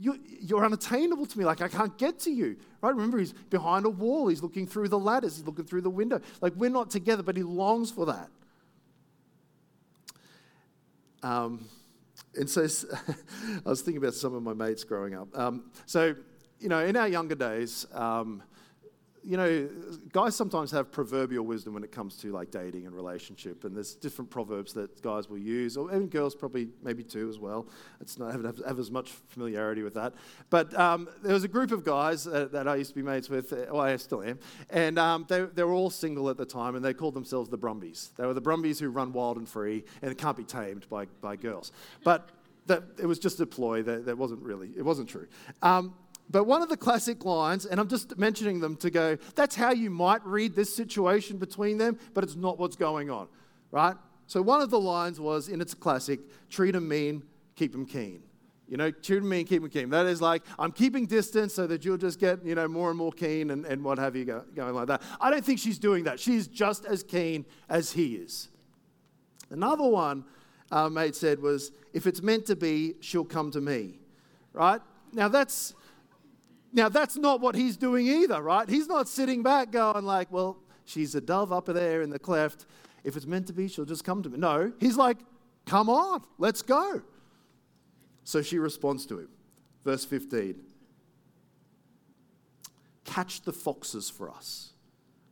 [0.00, 1.44] you, you're unattainable to me.
[1.44, 2.56] Like, I can't get to you.
[2.80, 2.94] Right?
[2.94, 4.28] Remember, he's behind a wall.
[4.28, 5.36] He's looking through the ladders.
[5.36, 6.22] He's looking through the window.
[6.40, 8.30] Like, we're not together, but he longs for that.
[11.22, 11.66] Um,
[12.34, 12.62] and so
[13.66, 15.36] I was thinking about some of my mates growing up.
[15.38, 16.14] Um, so,
[16.58, 18.42] you know, in our younger days, um,
[19.22, 19.68] you know,
[20.12, 23.94] guys sometimes have proverbial wisdom when it comes to like dating and relationship, and there's
[23.94, 27.66] different proverbs that guys will use, or even girls probably maybe too as well.
[28.00, 30.14] It's not have, have as much familiarity with that.
[30.48, 33.28] But um, there was a group of guys uh, that I used to be mates
[33.28, 34.38] with, uh, well, I still am,
[34.70, 37.58] and um, they, they were all single at the time, and they called themselves the
[37.58, 38.12] Brumbies.
[38.16, 41.36] They were the Brumbies who run wild and free and can't be tamed by, by
[41.36, 41.72] girls.
[42.04, 42.30] But
[42.66, 43.82] that, it was just a ploy.
[43.82, 45.26] That, that wasn't really, it wasn't true.
[45.62, 45.94] Um,
[46.30, 49.72] but one of the classic lines, and I'm just mentioning them to go, that's how
[49.72, 53.28] you might read this situation between them, but it's not what's going on,
[53.72, 53.96] right?
[54.26, 57.24] So one of the lines was, in its classic, treat them mean,
[57.56, 58.22] keep them keen.
[58.68, 59.90] You know, treat them mean, keep them keen.
[59.90, 62.96] That is like, I'm keeping distance so that you'll just get, you know, more and
[62.98, 65.02] more keen and, and what have you go, going like that.
[65.20, 66.20] I don't think she's doing that.
[66.20, 68.48] She's just as keen as he is.
[69.50, 70.24] Another one
[70.70, 73.98] our mate said was, if it's meant to be, she'll come to me,
[74.52, 74.80] right?
[75.12, 75.74] Now that's
[76.72, 78.68] now, that's not what he's doing either, right?
[78.68, 82.66] He's not sitting back going, like, well, she's a dove up there in the cleft.
[83.02, 84.38] If it's meant to be, she'll just come to me.
[84.38, 85.18] No, he's like,
[85.66, 87.02] come on, let's go.
[88.24, 89.28] So she responds to him.
[89.84, 90.56] Verse 15
[93.04, 94.74] Catch the foxes for us,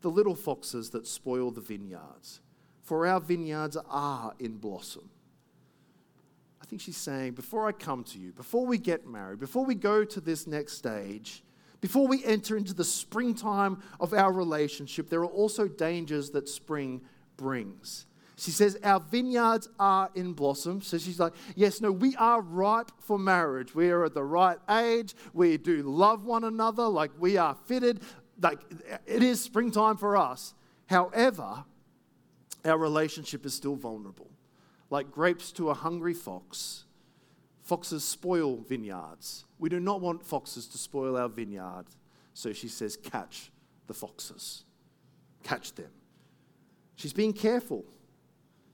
[0.01, 2.40] the little foxes that spoil the vineyards,
[2.83, 5.11] for our vineyards are in blossom.
[6.68, 10.04] Think she's saying, before I come to you, before we get married, before we go
[10.04, 11.42] to this next stage,
[11.81, 17.00] before we enter into the springtime of our relationship, there are also dangers that spring
[17.38, 18.04] brings.
[18.37, 20.83] She says, Our vineyards are in blossom.
[20.83, 23.74] So she's like, Yes, no, we are ripe for marriage.
[23.74, 25.14] We are at the right age.
[25.33, 26.87] We do love one another.
[26.87, 28.02] Like we are fitted.
[28.42, 28.61] Like
[29.07, 30.52] it is springtime for us.
[30.87, 31.64] However,
[32.64, 34.31] our relationship is still vulnerable
[34.90, 36.85] like grapes to a hungry fox.
[37.62, 39.44] Foxes spoil vineyards.
[39.59, 41.85] We do not want foxes to spoil our vineyard.
[42.33, 43.51] So she says, Catch
[43.87, 44.64] the foxes.
[45.42, 45.90] Catch them.
[46.96, 47.85] She's being careful.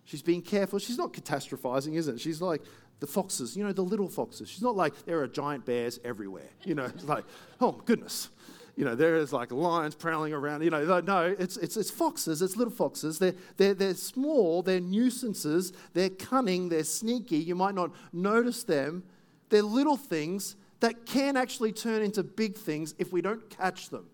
[0.04, 0.78] She's being careful.
[0.78, 2.20] She's not catastrophizing, is it?
[2.20, 2.62] She's like,
[3.00, 4.48] the foxes, you know, the little foxes.
[4.48, 6.48] She's not like there are giant bears everywhere.
[6.64, 7.24] You know, it's like,
[7.60, 8.28] oh goodness.
[8.76, 10.62] You know, there is like lions prowling around.
[10.62, 13.18] You know, no, it's, it's, it's foxes, it's little foxes.
[13.18, 17.38] They're, they're, they're small, they're nuisances, they're cunning, they're sneaky.
[17.38, 19.04] You might not notice them.
[19.50, 24.06] They're little things that can actually turn into big things if we don't catch them.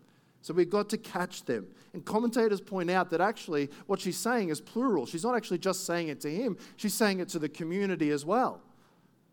[0.43, 1.67] So we've got to catch them.
[1.93, 5.07] And commentators point out that actually what she's saying is plural.
[5.07, 8.25] She's not actually just saying it to him, she's saying it to the community as
[8.25, 8.61] well.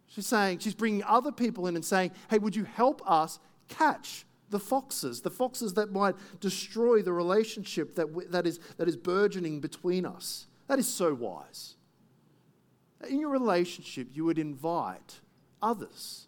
[0.07, 4.25] She's saying, she's bringing other people in and saying, hey, would you help us catch
[4.49, 9.59] the foxes, the foxes that might destroy the relationship that, that, is, that is burgeoning
[9.59, 10.47] between us?
[10.67, 11.75] That is so wise.
[13.09, 15.19] In your relationship, you would invite
[15.61, 16.27] others.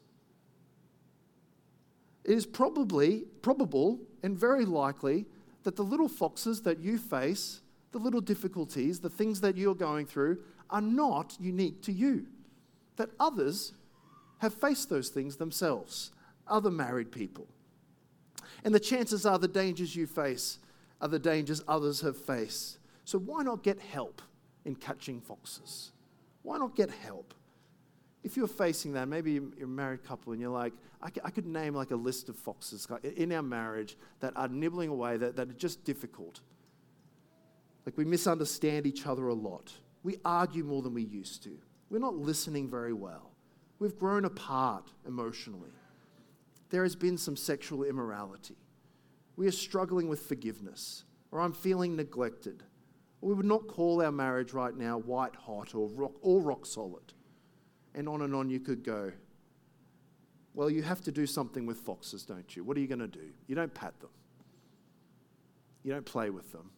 [2.24, 5.26] It is probably probable and very likely
[5.64, 10.06] that the little foxes that you face, the little difficulties, the things that you're going
[10.06, 12.28] through, are not unique to you.
[12.98, 13.74] That others
[14.40, 16.12] have faced those things themselves,
[16.48, 17.48] other married people.
[18.64, 20.60] And the chances are the dangers you face
[21.02, 22.80] are the dangers others have faced.
[23.06, 24.22] So why not get help
[24.66, 25.92] in catching foxes?
[26.44, 27.34] Why not get help?
[28.24, 31.74] If you're facing that, maybe you're a married couple and you're like, I could name
[31.74, 35.54] like a list of foxes in our marriage that are nibbling away, that, that are
[35.54, 36.42] just difficult.
[37.86, 39.72] Like we misunderstand each other a lot.
[40.04, 41.58] We argue more than we used to.
[41.90, 43.32] We're not listening very well.
[43.80, 45.72] We've grown apart emotionally.
[46.70, 48.58] There has been some sexual immorality.
[49.36, 52.64] We are struggling with forgiveness, or I'm feeling neglected.
[53.22, 57.14] We would not call our marriage right now white hot or rock, or rock solid.
[57.96, 59.12] And on and on you could go.
[60.54, 62.64] Well, you have to do something with foxes, don't you?
[62.64, 63.32] What are you going to do?
[63.48, 64.12] You don't pat them,
[65.84, 66.72] you don't play with them.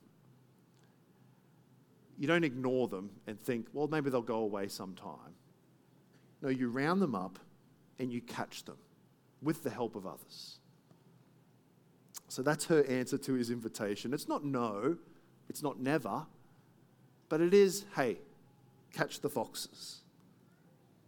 [2.18, 5.34] You don't ignore them and think, well, maybe they'll go away sometime.
[6.44, 7.40] No, you round them up
[7.98, 8.78] and you catch them
[9.42, 10.60] with the help of others.
[12.28, 14.14] So that's her answer to his invitation.
[14.14, 14.98] It's not no,
[15.50, 16.26] it's not never,
[17.28, 18.20] but it is, hey,
[18.94, 20.02] catch the foxes.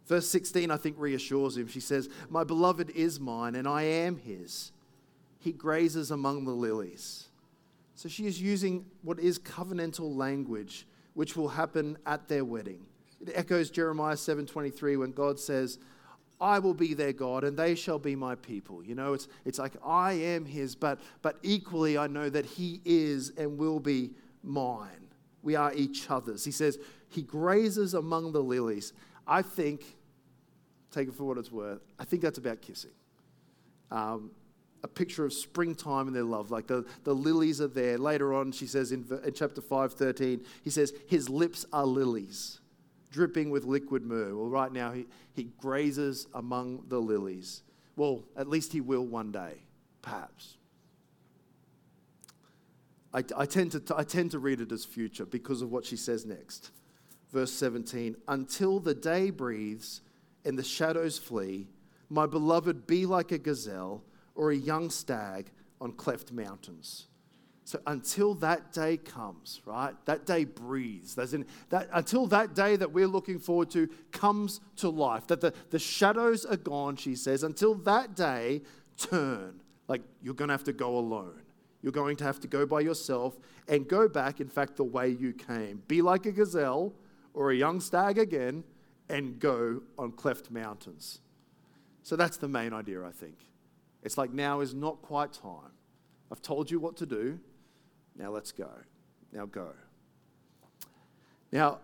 [0.06, 1.66] Verse 16, I think, reassures him.
[1.66, 4.72] She says, My beloved is mine, and I am his.
[5.38, 7.28] He grazes among the lilies.
[7.94, 12.84] So she is using what is covenantal language, which will happen at their wedding.
[13.20, 15.78] It echoes Jeremiah 7:23 when God says,
[16.44, 18.84] I will be their God and they shall be my people.
[18.84, 22.82] You know, it's, it's like I am his, but, but equally I know that he
[22.84, 24.10] is and will be
[24.42, 25.08] mine.
[25.42, 26.44] We are each other's.
[26.44, 26.78] He says,
[27.08, 28.92] He grazes among the lilies.
[29.26, 29.96] I think,
[30.90, 32.90] take it for what it's worth, I think that's about kissing.
[33.90, 34.30] Um,
[34.82, 36.50] a picture of springtime and their love.
[36.50, 37.96] Like the, the lilies are there.
[37.96, 42.60] Later on, she says in, in chapter 5, 13, he says, His lips are lilies,
[43.14, 44.34] dripping with liquid myrrh.
[44.34, 47.62] Well, right now, he, he grazes among the lilies.
[47.94, 49.62] Well, at least he will one day,
[50.02, 50.56] perhaps.
[53.12, 55.96] I, I, tend to, I tend to read it as future because of what she
[55.96, 56.72] says next
[57.32, 60.02] verse 17, until the day breathes
[60.44, 61.66] and the shadows flee,
[62.08, 64.04] my beloved be like a gazelle
[64.36, 65.50] or a young stag
[65.80, 67.08] on cleft mountains.
[67.66, 69.94] So until that day comes, right?
[70.04, 71.16] That day breathes.
[71.32, 75.54] In, that, until that day that we're looking forward to comes to life, that the,
[75.70, 78.60] the shadows are gone, she says, until that day,
[78.98, 79.60] turn.
[79.88, 81.40] Like you're going to have to go alone.
[81.82, 85.08] You're going to have to go by yourself and go back, in fact, the way
[85.08, 85.82] you came.
[85.88, 86.92] Be like a gazelle
[87.32, 88.64] or a young stag again
[89.08, 91.20] and go on cleft mountains.
[92.02, 93.36] So that's the main idea, I think.
[94.02, 95.72] It's like now is not quite time.
[96.30, 97.38] I've told you what to do.
[98.16, 98.70] Now let's go.
[99.32, 99.70] Now go.
[101.52, 101.78] Now,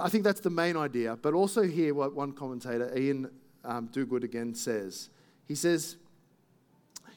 [0.00, 3.28] I think that's the main idea, but also here what one commentator, Iain
[3.64, 3.90] um,
[4.22, 5.10] again says.
[5.46, 5.96] He says,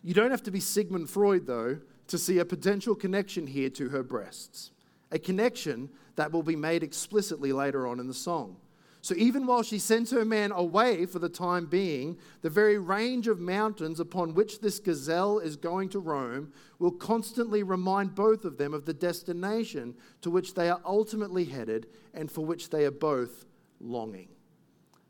[0.03, 3.89] You don't have to be Sigmund Freud, though, to see a potential connection here to
[3.89, 4.71] her breasts
[5.11, 8.57] a connection that will be made explicitly later on in the song.
[9.01, 13.27] So even while she sends her man away for the time being, the very range
[13.27, 18.57] of mountains upon which this gazelle is going to roam will constantly remind both of
[18.57, 22.91] them of the destination to which they are ultimately headed and for which they are
[22.91, 23.45] both
[23.79, 24.27] longing.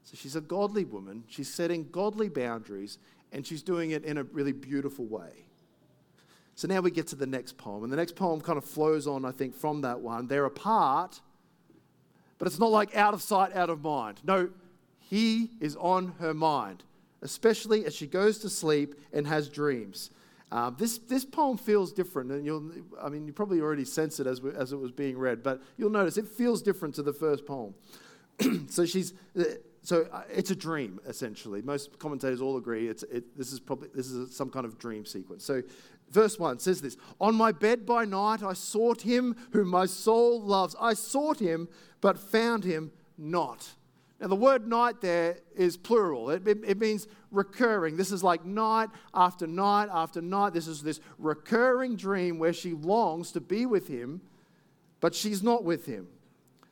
[0.03, 2.99] So she's a godly woman, she's setting godly boundaries,
[3.31, 5.45] and she's doing it in a really beautiful way.
[6.55, 7.83] So now we get to the next poem.
[7.83, 10.27] And the next poem kind of flows on, I think, from that one.
[10.27, 11.21] They're apart,
[12.39, 14.19] but it's not like out of sight, out of mind.
[14.23, 14.49] No,
[14.97, 16.83] he is on her mind,
[17.21, 20.09] especially as she goes to sleep and has dreams.
[20.51, 24.25] Um, this, this poem feels different, and you'll, I mean, you probably already sense it
[24.25, 27.13] as, we, as it was being read, but you'll notice it feels different to the
[27.13, 27.75] first poem.
[28.67, 29.43] so she's, uh,
[29.83, 31.61] so uh, it's a dream essentially.
[31.61, 35.05] Most commentators all agree it's, it, this is probably this is some kind of dream
[35.05, 35.43] sequence.
[35.45, 35.61] So
[36.11, 40.41] Verse 1 says this On my bed by night I sought him whom my soul
[40.41, 40.75] loves.
[40.79, 41.67] I sought him,
[42.01, 43.75] but found him not.
[44.19, 46.29] Now, the word night there is plural.
[46.29, 47.95] It, it, it, means recurring.
[47.95, 50.53] This is like night after night after night.
[50.53, 54.19] This is this recurring dream where she longs to be with him,
[54.99, 56.07] but she's not with him.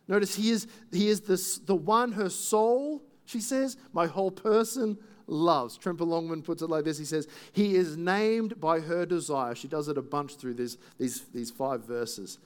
[0.09, 4.97] Notice he is, he is this, the one her soul, she says, my whole person
[5.27, 5.77] loves.
[5.77, 9.55] Tremper Longman puts it like this He says, He is named by her desire.
[9.55, 12.39] She does it a bunch through this, these, these five verses.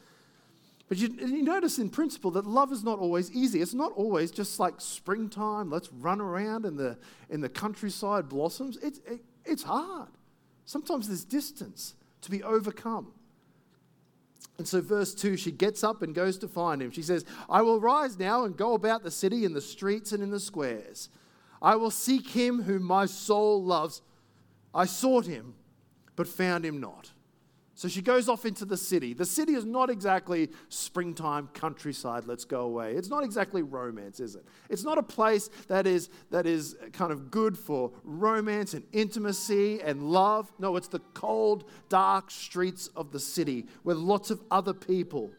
[0.89, 3.61] But you, you, notice in principle that love is not always easy.
[3.61, 6.97] It's not always just like springtime, let's run around in the,
[7.29, 8.75] in the countryside blossoms.
[8.75, 10.09] It, it, it's hard.
[10.65, 13.13] Sometimes there's distance to be overcome.
[14.57, 16.91] And so, verse 2, she gets up and goes to find him.
[16.91, 20.21] She says, I will rise now and go about the city in the streets and
[20.21, 21.09] in the squares.
[21.62, 24.01] I will seek him whom my soul loves.
[24.74, 25.53] I sought him,
[26.16, 27.12] but found him not.
[27.82, 29.16] So she goes off into the city.
[29.16, 32.93] The city is not exactly springtime countryside, let's go away.
[32.93, 34.45] It's not exactly romance, is it?
[34.70, 39.82] It's not a place that is, that is kind of good for romance and intimacy
[39.82, 40.51] and love.
[40.59, 45.32] No, it's the cold, dark streets of the city with lots of other people.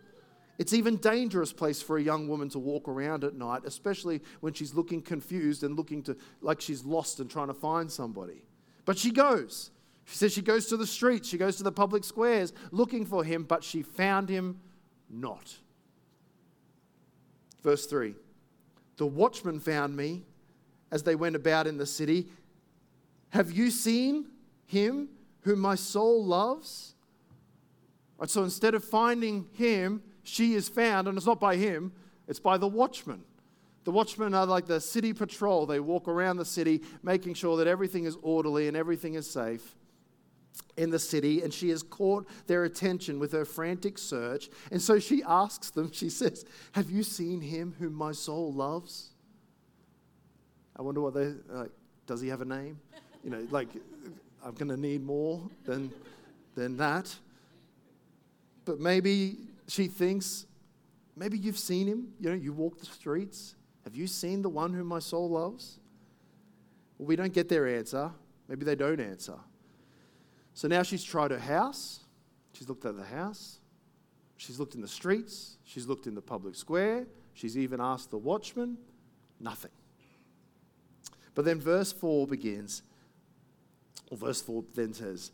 [0.62, 4.52] It's even dangerous place for a young woman to walk around at night, especially when
[4.52, 8.44] she's looking confused and looking to like she's lost and trying to find somebody.
[8.84, 9.72] But she goes.
[10.04, 13.24] She says she goes to the streets, she goes to the public squares looking for
[13.24, 14.60] him, but she found him
[15.10, 15.52] not.
[17.64, 18.14] Verse 3
[18.98, 20.22] The watchman found me
[20.92, 22.28] as they went about in the city.
[23.30, 24.26] Have you seen
[24.66, 25.08] him
[25.40, 26.94] whom my soul loves?
[28.16, 31.92] Right, so instead of finding him, she is found, and it's not by him,
[32.28, 33.22] it's by the watchman.
[33.84, 35.66] The watchmen are like the city patrol.
[35.66, 39.74] They walk around the city making sure that everything is orderly and everything is safe
[40.76, 44.50] in the city, and she has caught their attention with her frantic search.
[44.70, 49.10] And so she asks them, she says, Have you seen him whom my soul loves?
[50.76, 51.70] I wonder what they like.
[52.06, 52.78] Does he have a name?
[53.22, 53.68] You know, like,
[54.44, 55.92] I'm going to need more than,
[56.54, 57.14] than that.
[58.64, 59.36] But maybe
[59.68, 60.46] she thinks,
[61.16, 62.08] maybe you've seen him.
[62.18, 63.54] You know, you walk the streets.
[63.84, 65.80] Have you seen the one whom my soul loves?
[66.98, 68.10] Well, we don't get their answer.
[68.48, 69.36] Maybe they don't answer.
[70.54, 72.00] So now she's tried her house.
[72.52, 73.58] She's looked at the house.
[74.36, 75.56] She's looked in the streets.
[75.64, 77.06] She's looked in the public square.
[77.34, 78.76] She's even asked the watchman.
[79.40, 79.70] Nothing.
[81.34, 82.82] But then verse 4 begins,
[84.10, 85.32] or verse 4 then says,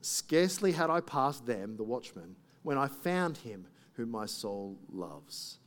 [0.00, 5.58] Scarcely had I passed them, the watchmen, when I found him whom my soul loves.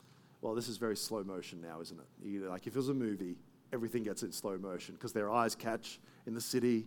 [0.41, 2.49] Well, this is very slow motion now, isn't it?
[2.49, 3.35] Like if it was a movie,
[3.73, 6.85] everything gets in slow motion because their eyes catch in the city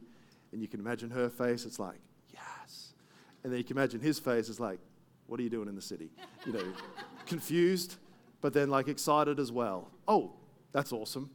[0.52, 1.98] and you can imagine her face, it's like,
[2.32, 2.94] yes.
[3.42, 4.78] And then you can imagine his face, it's like,
[5.26, 6.10] what are you doing in the city?
[6.46, 6.64] You know,
[7.26, 7.96] confused,
[8.40, 9.90] but then like excited as well.
[10.06, 10.32] Oh,
[10.72, 11.30] that's awesome.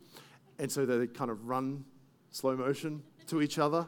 [0.60, 1.86] And so they kind of run
[2.32, 3.88] slow motion to each other.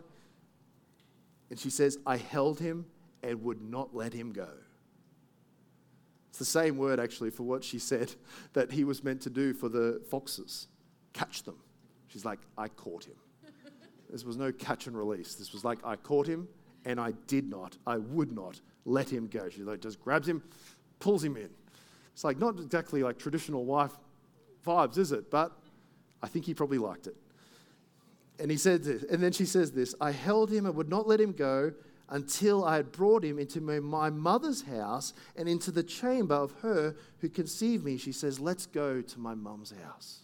[1.50, 2.86] And she says, I held him
[3.24, 4.50] and would not let him go.
[6.36, 8.14] It's the same word actually for what she said
[8.54, 10.68] that he was meant to do for the foxes
[11.14, 11.56] catch them.
[12.08, 13.16] She's like, I caught him.
[14.10, 15.36] This was no catch and release.
[15.36, 16.50] This was like, I caught him
[16.84, 19.48] and I did not, I would not let him go.
[19.48, 20.44] She like just grabs him,
[21.00, 21.50] pulls him in.
[22.12, 23.94] It's like not exactly like traditional wife
[24.68, 25.32] vibes, is it?
[25.32, 25.54] But
[26.22, 27.16] I think he probably liked it.
[28.40, 31.08] And he said this, and then she says this I held him and would not
[31.08, 31.72] let him go
[32.10, 36.96] until I had brought him into my mother's house and into the chamber of her
[37.20, 37.98] who conceived me.
[37.98, 40.20] She says, Let's go to my mum's house.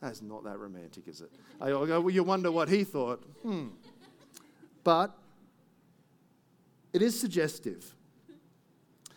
[0.00, 1.30] That's not that romantic, is it?
[1.64, 3.22] you wonder what he thought.
[3.42, 3.68] Hmm.
[4.82, 5.16] But
[6.92, 7.94] it is suggestive.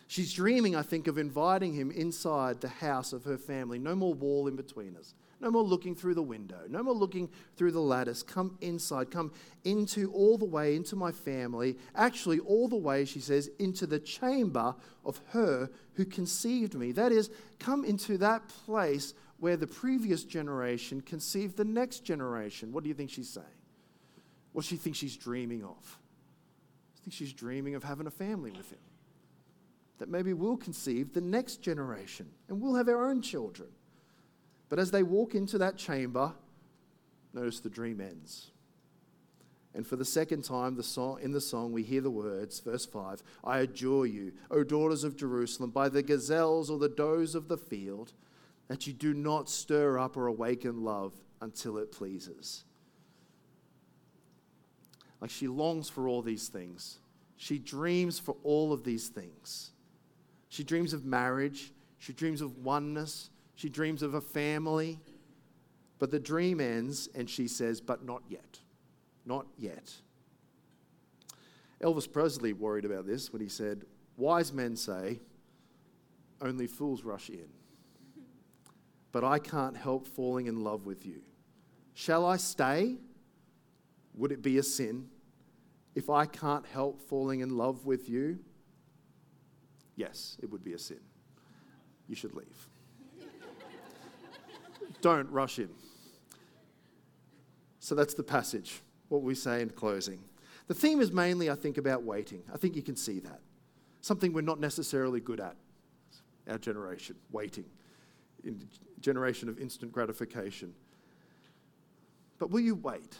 [0.07, 3.80] She's dreaming, I think, of inviting him inside the house of her family.
[3.80, 5.15] No more wall in between us.
[5.41, 6.61] No more looking through the window.
[6.69, 8.23] No more looking through the lattice.
[8.23, 9.11] Come inside.
[9.11, 9.33] Come
[9.63, 11.77] into all the way into my family.
[11.93, 14.73] Actually, all the way, she says, into the chamber
[15.03, 16.91] of her who conceived me.
[16.93, 17.29] That is,
[17.59, 22.71] come into that place where the previous generation conceived the next generation.
[22.71, 23.45] What do you think she's saying?
[24.53, 25.99] What she think she's dreaming of?
[26.97, 28.79] I think she's dreaming of having a family with him.
[29.97, 33.69] That maybe we'll conceive the next generation and we'll have our own children.
[34.76, 36.34] But as they walk into that chamber,
[37.32, 38.51] notice the dream ends.
[39.73, 42.86] And for the second time the song, in the song, we hear the words, verse
[42.86, 47.47] 5 I adjure you, O daughters of Jerusalem, by the gazelles or the does of
[47.47, 48.11] the field
[48.67, 52.65] that you do not stir up or awaken love until it pleases.
[55.21, 56.99] Like she longs for all these things.
[57.38, 59.71] She dreams for all of these things.
[60.49, 61.71] She dreams of marriage.
[61.97, 63.30] She dreams of oneness.
[63.56, 64.99] She dreams of a family.
[65.97, 68.60] But the dream ends, and she says, But not yet.
[69.26, 69.93] Not yet.
[71.82, 73.86] Elvis Presley worried about this when he said,
[74.18, 75.20] Wise men say,
[76.41, 77.47] only fools rush in.
[79.12, 81.22] But I can't help falling in love with you.
[81.93, 82.97] Shall I stay?
[84.16, 85.08] Would it be a sin?
[85.95, 88.39] If I can't help falling in love with you,
[89.95, 90.99] yes, it would be a sin.
[92.08, 92.70] You should leave.
[95.06, 95.70] Don't rush in.
[97.78, 100.20] So that's the passage, what we say in closing.
[100.66, 102.41] The theme is mainly, I think, about waiting.
[102.51, 103.39] I think you can see that.
[104.01, 105.58] Something we're not necessarily good at,
[106.49, 107.66] our generation, waiting,
[108.43, 108.68] in
[108.99, 110.74] generation of instant gratification.
[112.39, 113.16] But will you wait?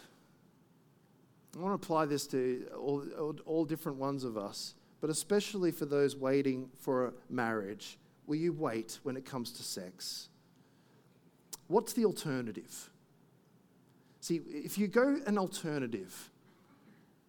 [1.56, 5.72] I want to apply this to all, all, all different ones of us, but especially
[5.72, 8.00] for those waiting for a marriage.
[8.26, 10.30] Will you wait when it comes to sex?
[11.68, 12.90] What's the alternative?
[14.22, 16.32] See, if you go an alternative,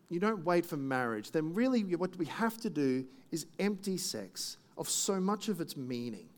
[0.09, 4.57] you don't wait for marriage, then really what we have to do is empty sex
[4.79, 6.29] of so much of its meaning.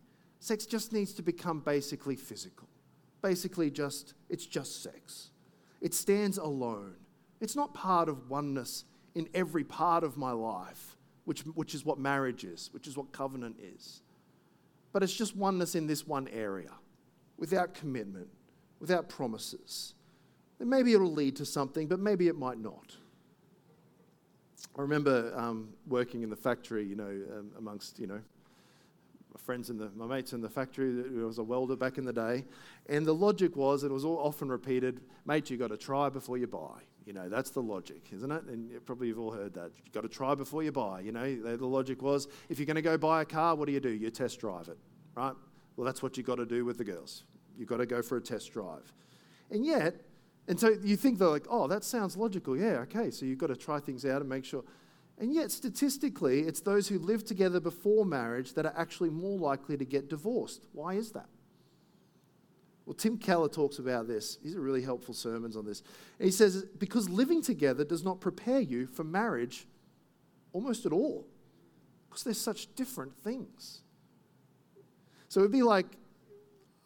[0.41, 2.69] Sex just needs to become basically physical.
[3.23, 5.31] Basically, just it's just sex.
[5.81, 6.95] It stands alone.
[7.41, 8.85] It's not part of oneness
[9.15, 13.13] in every part of my life, which, which is what marriage is, which is what
[13.13, 14.03] covenant is.
[14.93, 16.71] But it's just oneness in this one area,
[17.39, 18.29] without commitment,
[18.81, 19.95] without promises.
[20.61, 22.97] And maybe it'll lead to something, but maybe it might not.
[24.77, 27.05] I remember um, working in the factory, you know,
[27.39, 28.21] um, amongst, you know,
[29.33, 32.13] my friends and my mates in the factory, I was a welder back in the
[32.13, 32.45] day,
[32.89, 36.39] and the logic was, it was all often repeated, mate, you've got to try before
[36.39, 36.81] you buy.
[37.07, 38.45] You know, that's the logic, isn't it?
[38.45, 39.71] And probably you've all heard that.
[39.85, 41.01] You've got to try before you buy.
[41.01, 43.73] You know, the logic was, if you're going to go buy a car, what do
[43.73, 43.89] you do?
[43.89, 44.77] You test drive it,
[45.15, 45.33] right?
[45.79, 47.23] Well, that's what you've got to do with the girls.
[47.57, 48.93] You've got to go for a test drive.
[49.49, 49.95] And yet,
[50.49, 52.57] and so you think they're like, oh, that sounds logical.
[52.57, 53.13] Yeah, okay.
[53.13, 54.65] So you've got to try things out and make sure.
[55.21, 59.77] And yet, statistically, it's those who live together before marriage that are actually more likely
[59.77, 60.67] to get divorced.
[60.73, 61.29] Why is that?
[62.85, 64.39] Well, Tim Keller talks about this.
[64.43, 65.85] He's a really helpful sermons on this.
[66.19, 69.69] And he says, because living together does not prepare you for marriage
[70.53, 71.25] almost at all,
[72.09, 73.83] because they're such different things.
[75.39, 75.87] So it'd be like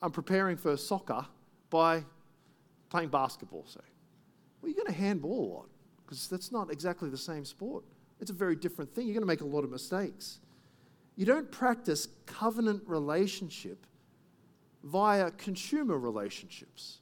[0.02, 1.24] I'm preparing for soccer
[1.70, 2.04] by
[2.90, 3.80] playing basketball, say.
[4.60, 5.68] Well, you're going to handball a lot
[6.04, 7.82] because that's not exactly the same sport.
[8.20, 9.06] It's a very different thing.
[9.06, 10.40] You're going to make a lot of mistakes.
[11.16, 13.86] You don't practice covenant relationship
[14.84, 16.98] via consumer relationships,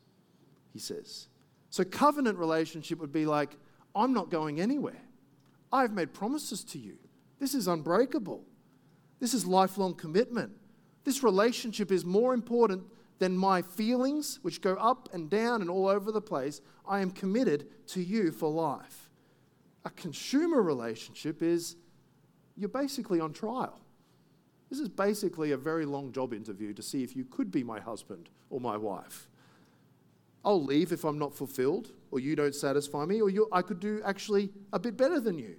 [0.73, 1.27] he says.
[1.69, 3.57] So, covenant relationship would be like,
[3.97, 5.03] I'm not going anywhere.
[5.73, 6.97] I've made promises to you.
[7.41, 8.45] This is unbreakable.
[9.19, 10.53] This is lifelong commitment.
[11.05, 12.85] This relationship is more important
[13.19, 17.11] than my feelings, which go up and down and all over the place, I am
[17.11, 19.11] committed to you for life.
[19.85, 21.77] A consumer relationship is
[22.57, 23.81] you're basically on trial.
[24.71, 27.81] This is basically a very long job interview to see if you could be my
[27.81, 29.29] husband or my wife.
[30.45, 34.01] I'll leave if I'm not fulfilled, or you don't satisfy me, or I could do
[34.05, 35.57] actually a bit better than you.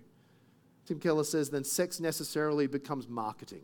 [0.85, 3.61] Tim Keller says then sex necessarily becomes marketing,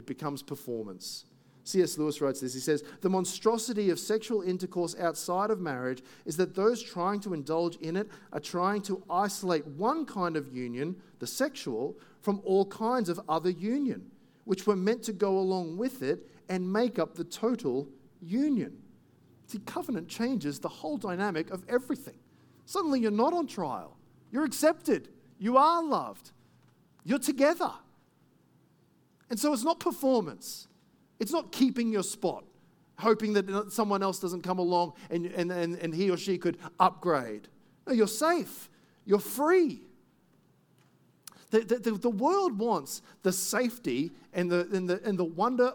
[0.00, 1.26] it becomes performance.
[1.64, 1.98] C.S.
[1.98, 2.54] Lewis writes this.
[2.54, 7.34] He says, The monstrosity of sexual intercourse outside of marriage is that those trying to
[7.34, 12.66] indulge in it are trying to isolate one kind of union, the sexual, from all
[12.66, 14.10] kinds of other union,
[14.44, 17.88] which were meant to go along with it and make up the total
[18.20, 18.76] union.
[19.46, 22.18] See, covenant changes the whole dynamic of everything.
[22.66, 23.96] Suddenly you're not on trial,
[24.30, 26.32] you're accepted, you are loved,
[27.04, 27.72] you're together.
[29.30, 30.66] And so it's not performance.
[31.20, 32.44] It's not keeping your spot,
[32.98, 36.58] hoping that someone else doesn't come along and, and, and, and he or she could
[36.78, 37.48] upgrade.
[37.86, 38.68] No, you're safe,
[39.04, 39.82] you're free.
[41.50, 45.74] The, the, the world wants the safety and the, and the, and the wonder,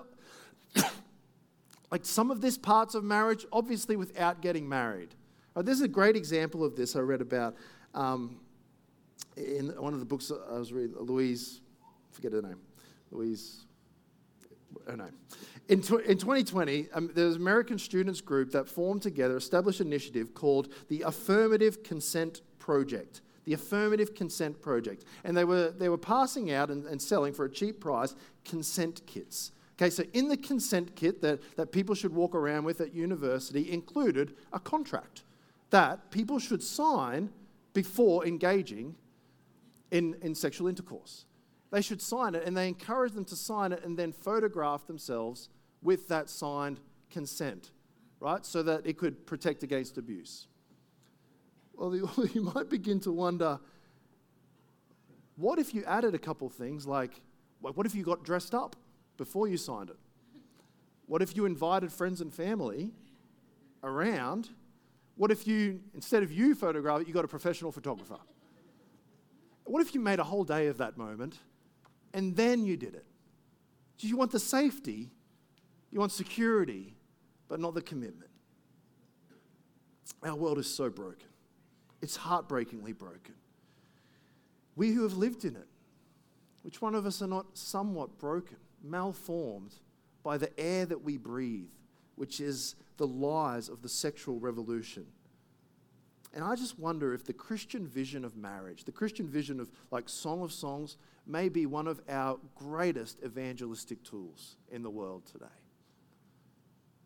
[1.92, 5.16] like some of this parts of marriage, obviously without getting married.
[5.54, 7.56] Right, this is a great example of this I read about
[7.94, 8.40] um,
[9.38, 11.62] in one of the books I was reading, Louise,
[12.12, 12.60] forget her name,
[13.16, 13.66] Louise.
[15.68, 19.80] In, tw- in 2020, um, there was an American students group that formed together, established
[19.80, 23.22] an initiative called the Affirmative Consent Project.
[23.46, 25.06] The Affirmative Consent Project.
[25.24, 29.02] And they were, they were passing out and, and selling for a cheap price consent
[29.06, 29.52] kits.
[29.78, 33.72] Okay, so in the consent kit that, that people should walk around with at university
[33.72, 35.24] included a contract
[35.70, 37.30] that people should sign
[37.74, 38.96] before engaging
[39.92, 41.26] in, in sexual intercourse.
[41.76, 45.50] They should sign it, and they encourage them to sign it and then photograph themselves
[45.82, 47.72] with that signed consent,
[48.22, 48.46] right?
[48.46, 50.48] So that it could protect against abuse.
[51.74, 51.94] Well,
[52.34, 53.60] you might begin to wonder
[55.36, 57.20] what if you added a couple things like,
[57.60, 58.78] what if you got dressed up
[59.18, 59.98] before you signed it?
[61.08, 62.94] What if you invited friends and family
[63.84, 64.48] around?
[65.18, 68.20] What if you, instead of you photograph it, you got a professional photographer?
[69.66, 71.38] What if you made a whole day of that moment
[72.16, 73.06] and then you did it?
[74.00, 75.12] You want the safety,
[75.92, 76.96] you want security,
[77.50, 78.32] but not the commitment.
[80.24, 81.28] Our world is so broken.
[82.02, 83.36] It's heartbreakingly broken.
[84.78, 85.68] We who have lived in it,
[86.62, 89.74] which one of us are not somewhat broken, malformed
[90.24, 91.72] by the air that we breathe,
[92.16, 95.06] which is the lies of the sexual revolution?
[96.36, 100.10] And I just wonder if the Christian vision of marriage, the Christian vision of like
[100.10, 105.46] Song of Songs, may be one of our greatest evangelistic tools in the world today.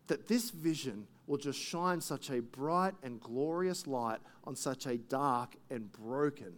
[0.08, 4.98] That this vision will just shine such a bright and glorious light on such a
[4.98, 6.52] dark and broken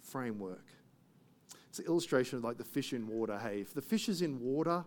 [0.00, 0.66] framework.
[1.68, 3.38] It's an illustration of like the fish in water.
[3.38, 4.84] Hey, if the fish is in water,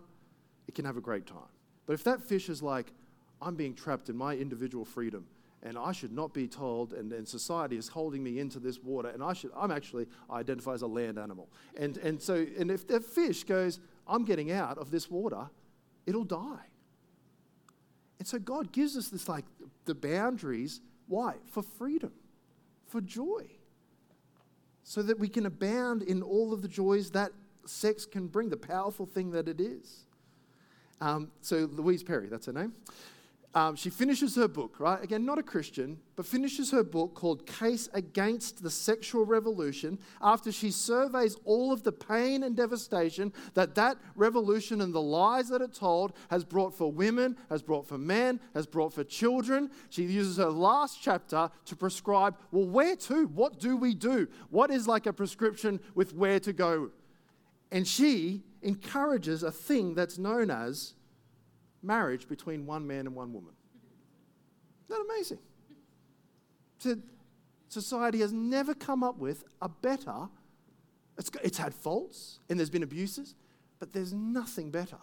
[0.68, 1.48] it can have a great time.
[1.86, 2.92] But if that fish is like,
[3.40, 5.26] I'm being trapped in my individual freedom,
[5.66, 9.08] and I should not be told, and, and society is holding me into this water,
[9.08, 11.48] and I should, I'm actually, I identify as a land animal.
[11.76, 15.50] And, and so, and if the fish goes, I'm getting out of this water,
[16.06, 16.66] it'll die.
[18.20, 19.44] And so God gives us this like
[19.86, 20.80] the boundaries.
[21.08, 21.34] Why?
[21.50, 22.12] For freedom,
[22.86, 23.46] for joy.
[24.84, 27.32] So that we can abound in all of the joys that
[27.64, 30.06] sex can bring, the powerful thing that it is.
[31.00, 32.72] Um, so Louise Perry, that's her name
[33.56, 35.02] um, she finishes her book, right?
[35.02, 40.52] Again, not a Christian, but finishes her book called Case Against the Sexual Revolution after
[40.52, 45.62] she surveys all of the pain and devastation that that revolution and the lies that
[45.62, 49.70] it told has brought for women, has brought for men, has brought for children.
[49.88, 53.26] She uses her last chapter to prescribe, well, where to?
[53.28, 54.28] What do we do?
[54.50, 56.90] What is like a prescription with where to go?
[57.72, 60.92] And she encourages a thing that's known as
[61.82, 63.52] marriage between one man and one woman.
[64.88, 65.38] Isn't that amazing?
[66.78, 66.96] So
[67.68, 70.28] society has never come up with a better,
[71.18, 73.34] it's, it's had faults and there's been abuses,
[73.78, 74.98] but there's nothing better.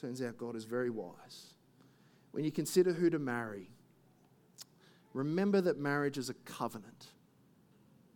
[0.00, 1.54] Turns out God is very wise.
[2.32, 3.70] When you consider who to marry,
[5.14, 7.06] remember that marriage is a covenant,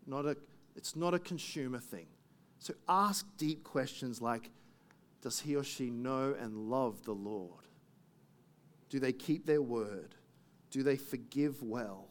[0.07, 0.37] not a,
[0.77, 2.07] it's not a consumer thing.
[2.59, 4.51] So ask deep questions like
[5.23, 7.69] does he or she know and love the Lord?
[8.89, 10.15] Do they keep their word?
[10.71, 12.09] Do they forgive well?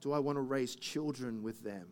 [0.00, 1.86] Do I want to raise children with them?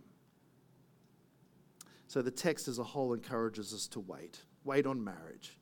[2.09, 5.59] So the text as a whole encourages us to wait, wait on marriage.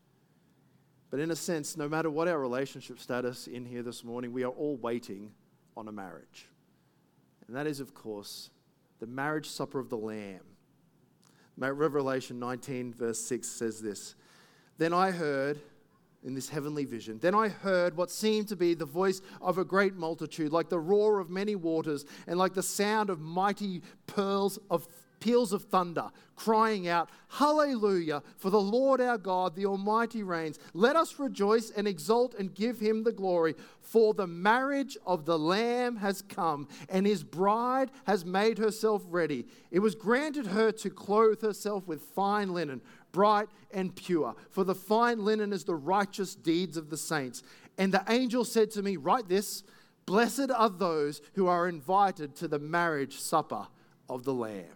[1.10, 4.44] But in a sense, no matter what our relationship status in here this morning, we
[4.44, 5.32] are all waiting
[5.76, 6.48] on a marriage.
[7.46, 8.50] And that is, of course,
[9.00, 10.40] the marriage supper of the Lamb.
[11.56, 14.16] Revelation 19, verse 6 says this
[14.78, 15.60] then I heard
[16.24, 17.18] in this heavenly vision.
[17.20, 20.80] Then I heard what seemed to be the voice of a great multitude, like the
[20.80, 24.88] roar of many waters, and like the sound of mighty pearls of
[25.20, 30.58] peals of thunder, crying out, Hallelujah, for the Lord our God, the Almighty reigns.
[30.74, 35.38] Let us rejoice and exult and give him the glory, for the marriage of the
[35.38, 39.46] Lamb has come, and his bride has made herself ready.
[39.70, 42.82] It was granted her to clothe herself with fine linen
[43.14, 44.34] bright and pure.
[44.50, 47.42] For the fine linen is the righteous deeds of the saints.
[47.78, 49.62] And the angel said to me, Write this
[50.04, 53.68] Blessed are those who are invited to the marriage supper
[54.10, 54.66] of the Lamb.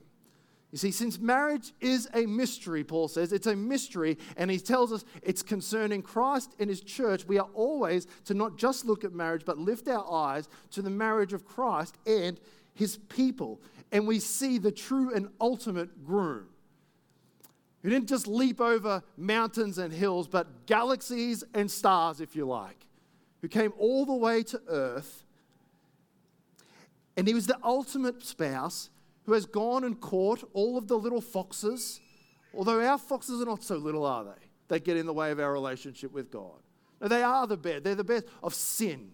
[0.70, 4.92] You see, since marriage is a mystery, Paul says, it's a mystery, and he tells
[4.92, 7.26] us it's concerning Christ and his church.
[7.26, 10.90] We are always to not just look at marriage, but lift our eyes to the
[10.90, 12.38] marriage of Christ and
[12.74, 13.60] his people.
[13.92, 16.48] And we see the true and ultimate groom
[17.88, 22.86] who didn't just leap over mountains and hills, but galaxies and stars, if you like,
[23.40, 25.24] who came all the way to earth.
[27.16, 28.90] And he was the ultimate spouse
[29.24, 31.98] who has gone and caught all of the little foxes,
[32.52, 34.46] although our foxes are not so little, are they?
[34.68, 36.60] They get in the way of our relationship with God.
[37.00, 37.80] No, they are the bear.
[37.80, 39.12] They're the bear of sin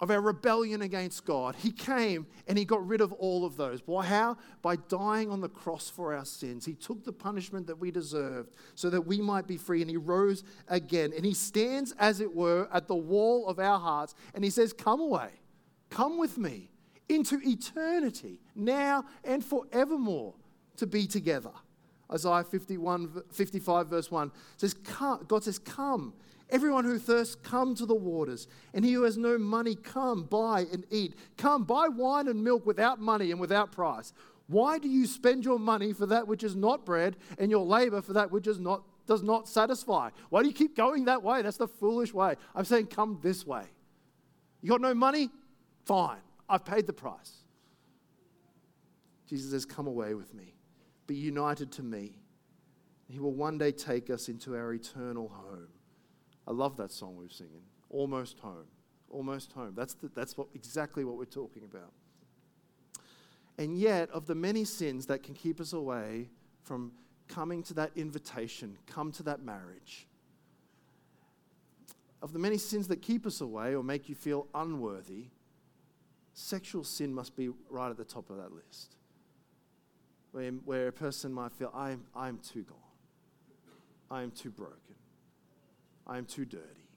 [0.00, 1.56] of our rebellion against God.
[1.56, 3.82] He came and he got rid of all of those.
[3.84, 4.04] Why?
[4.04, 4.36] How?
[4.62, 6.64] By dying on the cross for our sins.
[6.64, 9.96] He took the punishment that we deserved so that we might be free, and he
[9.96, 11.12] rose again.
[11.16, 14.72] And he stands, as it were, at the wall of our hearts and he says,
[14.72, 15.30] Come away,
[15.90, 16.70] come with me
[17.08, 20.34] into eternity, now and forevermore,
[20.76, 21.50] to be together.
[22.10, 26.14] Isaiah 51, 55, verse 1 says, God says, Come,
[26.50, 28.48] everyone who thirsts, come to the waters.
[28.74, 31.14] And he who has no money, come, buy and eat.
[31.36, 34.12] Come, buy wine and milk without money and without price.
[34.46, 38.00] Why do you spend your money for that which is not bread and your labor
[38.00, 40.10] for that which is not, does not satisfy?
[40.30, 41.42] Why do you keep going that way?
[41.42, 42.36] That's the foolish way.
[42.54, 43.64] I'm saying, come this way.
[44.62, 45.30] You got no money?
[45.84, 46.20] Fine.
[46.48, 47.32] I've paid the price.
[49.28, 50.54] Jesus says, Come away with me.
[51.06, 52.18] Be united to me.
[53.08, 55.68] He will one day take us into our eternal home.
[56.48, 57.60] I love that song we're singing.
[57.90, 58.66] Almost home.
[59.10, 59.74] Almost home.
[59.76, 61.92] That's, the, that's what, exactly what we're talking about.
[63.58, 66.30] And yet, of the many sins that can keep us away
[66.62, 66.92] from
[67.28, 70.06] coming to that invitation, come to that marriage,
[72.22, 75.26] of the many sins that keep us away or make you feel unworthy,
[76.32, 78.96] sexual sin must be right at the top of that list.
[80.32, 82.76] Where, where a person might feel, I'm, I'm too gone.
[84.10, 84.87] I am too broken.
[86.08, 86.88] I am too dirty.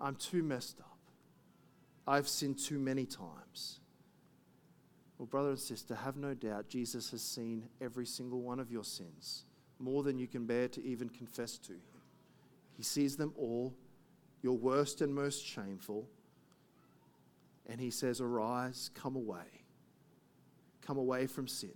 [0.00, 0.98] I'm too messed up.
[2.06, 3.80] I've sinned too many times.
[5.18, 8.84] Well, brother and sister, have no doubt Jesus has seen every single one of your
[8.84, 9.44] sins,
[9.78, 11.80] more than you can bear to even confess to Him.
[12.76, 13.74] He sees them all
[14.42, 16.06] your worst and most shameful.
[17.66, 19.64] And he says, Arise, come away.
[20.82, 21.74] Come away from sin.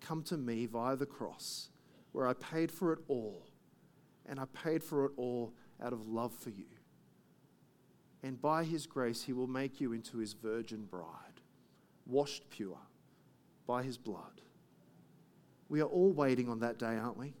[0.00, 1.70] Come to me via the cross,
[2.12, 3.47] where I paid for it all.
[4.28, 6.66] And I paid for it all out of love for you.
[8.22, 11.40] And by his grace, he will make you into his virgin bride,
[12.06, 12.78] washed pure
[13.66, 14.42] by his blood.
[15.68, 17.34] We are all waiting on that day, aren't we?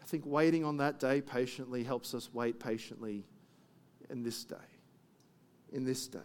[0.00, 3.24] I think waiting on that day patiently helps us wait patiently
[4.10, 4.56] in this day.
[5.72, 6.20] In this day.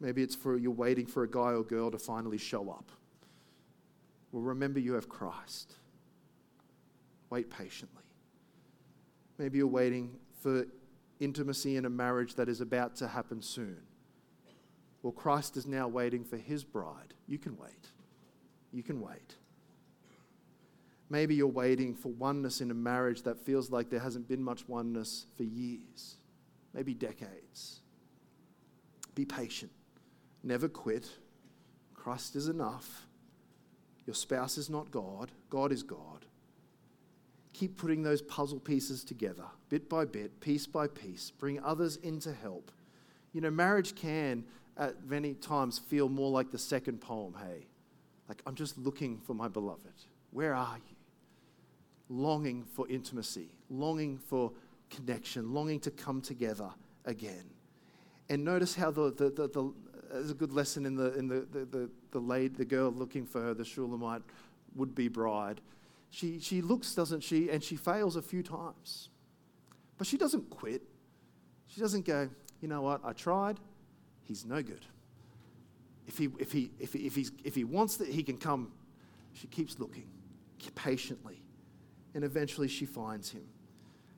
[0.00, 2.90] Maybe it's for you're waiting for a guy or girl to finally show up.
[4.32, 5.74] Well, remember you have Christ.
[7.30, 8.02] Wait patiently.
[9.38, 10.66] Maybe you're waiting for
[11.20, 13.78] intimacy in a marriage that is about to happen soon.
[15.02, 17.14] Well, Christ is now waiting for his bride.
[17.26, 17.88] You can wait.
[18.72, 19.36] You can wait.
[21.08, 24.68] Maybe you're waiting for oneness in a marriage that feels like there hasn't been much
[24.68, 26.16] oneness for years,
[26.72, 27.80] maybe decades.
[29.14, 29.72] Be patient.
[30.44, 31.10] Never quit.
[31.94, 33.06] Christ is enough.
[34.06, 36.26] Your spouse is not God, God is God.
[37.52, 41.30] Keep putting those puzzle pieces together, bit by bit, piece by piece.
[41.30, 42.70] Bring others in to help.
[43.32, 44.44] You know, marriage can
[44.76, 47.66] at many times feel more like the second poem, hey?
[48.28, 49.92] Like, I'm just looking for my beloved.
[50.30, 50.96] Where are you?
[52.10, 54.52] longing for intimacy, longing for
[54.90, 56.68] connection, longing to come together
[57.06, 57.44] again.
[58.28, 59.72] And notice how the, the, the, the
[60.12, 63.24] there's a good lesson in the in the the, the, the, lady, the girl looking
[63.24, 64.22] for her, the Shulamite
[64.74, 65.60] would be bride.
[66.10, 69.08] She she looks, doesn't she, and she fails a few times.
[69.96, 70.82] But she doesn't quit.
[71.68, 72.28] She doesn't go,
[72.60, 73.60] you know what, I tried,
[74.22, 74.84] he's no good.
[76.08, 78.72] If he if he if he if, he's, if he wants that he can come,
[79.32, 80.08] she keeps looking
[80.74, 81.42] patiently
[82.14, 83.44] and eventually she finds him.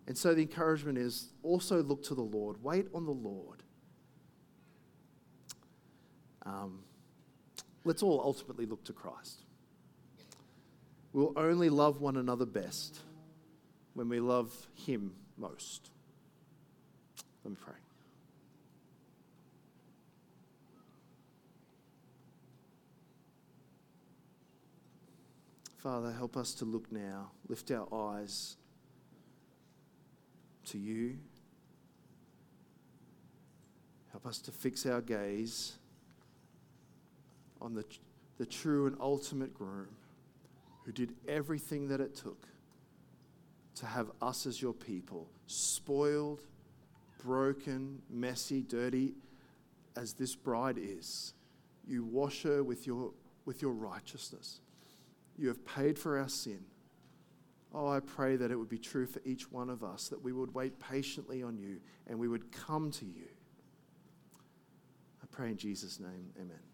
[0.07, 3.63] And so the encouragement is also look to the Lord, wait on the Lord.
[6.45, 6.81] Um,
[7.85, 9.43] let's all ultimately look to Christ.
[11.13, 13.01] We'll only love one another best
[13.95, 15.91] when we love Him most.
[17.45, 17.75] Let me pray.
[25.79, 28.57] Father, help us to look now, lift our eyes
[30.67, 31.19] to you.
[34.13, 35.73] Help us to fix our gaze
[37.61, 37.85] on the,
[38.39, 39.89] the true and ultimate groom
[40.85, 42.47] who did everything that it took
[43.77, 46.43] to have us as your people, spoiled,
[47.25, 49.15] broken, messy, dirty
[49.97, 51.35] as this bride is.
[51.87, 53.13] You wash her with your,
[53.45, 54.61] with your righteousness.
[55.39, 56.61] You have paid for our sin.
[57.75, 60.33] Oh, I pray that it would be true for each one of us, that we
[60.33, 63.29] would wait patiently on you and we would come to you.
[65.23, 66.72] I pray in Jesus' name, amen.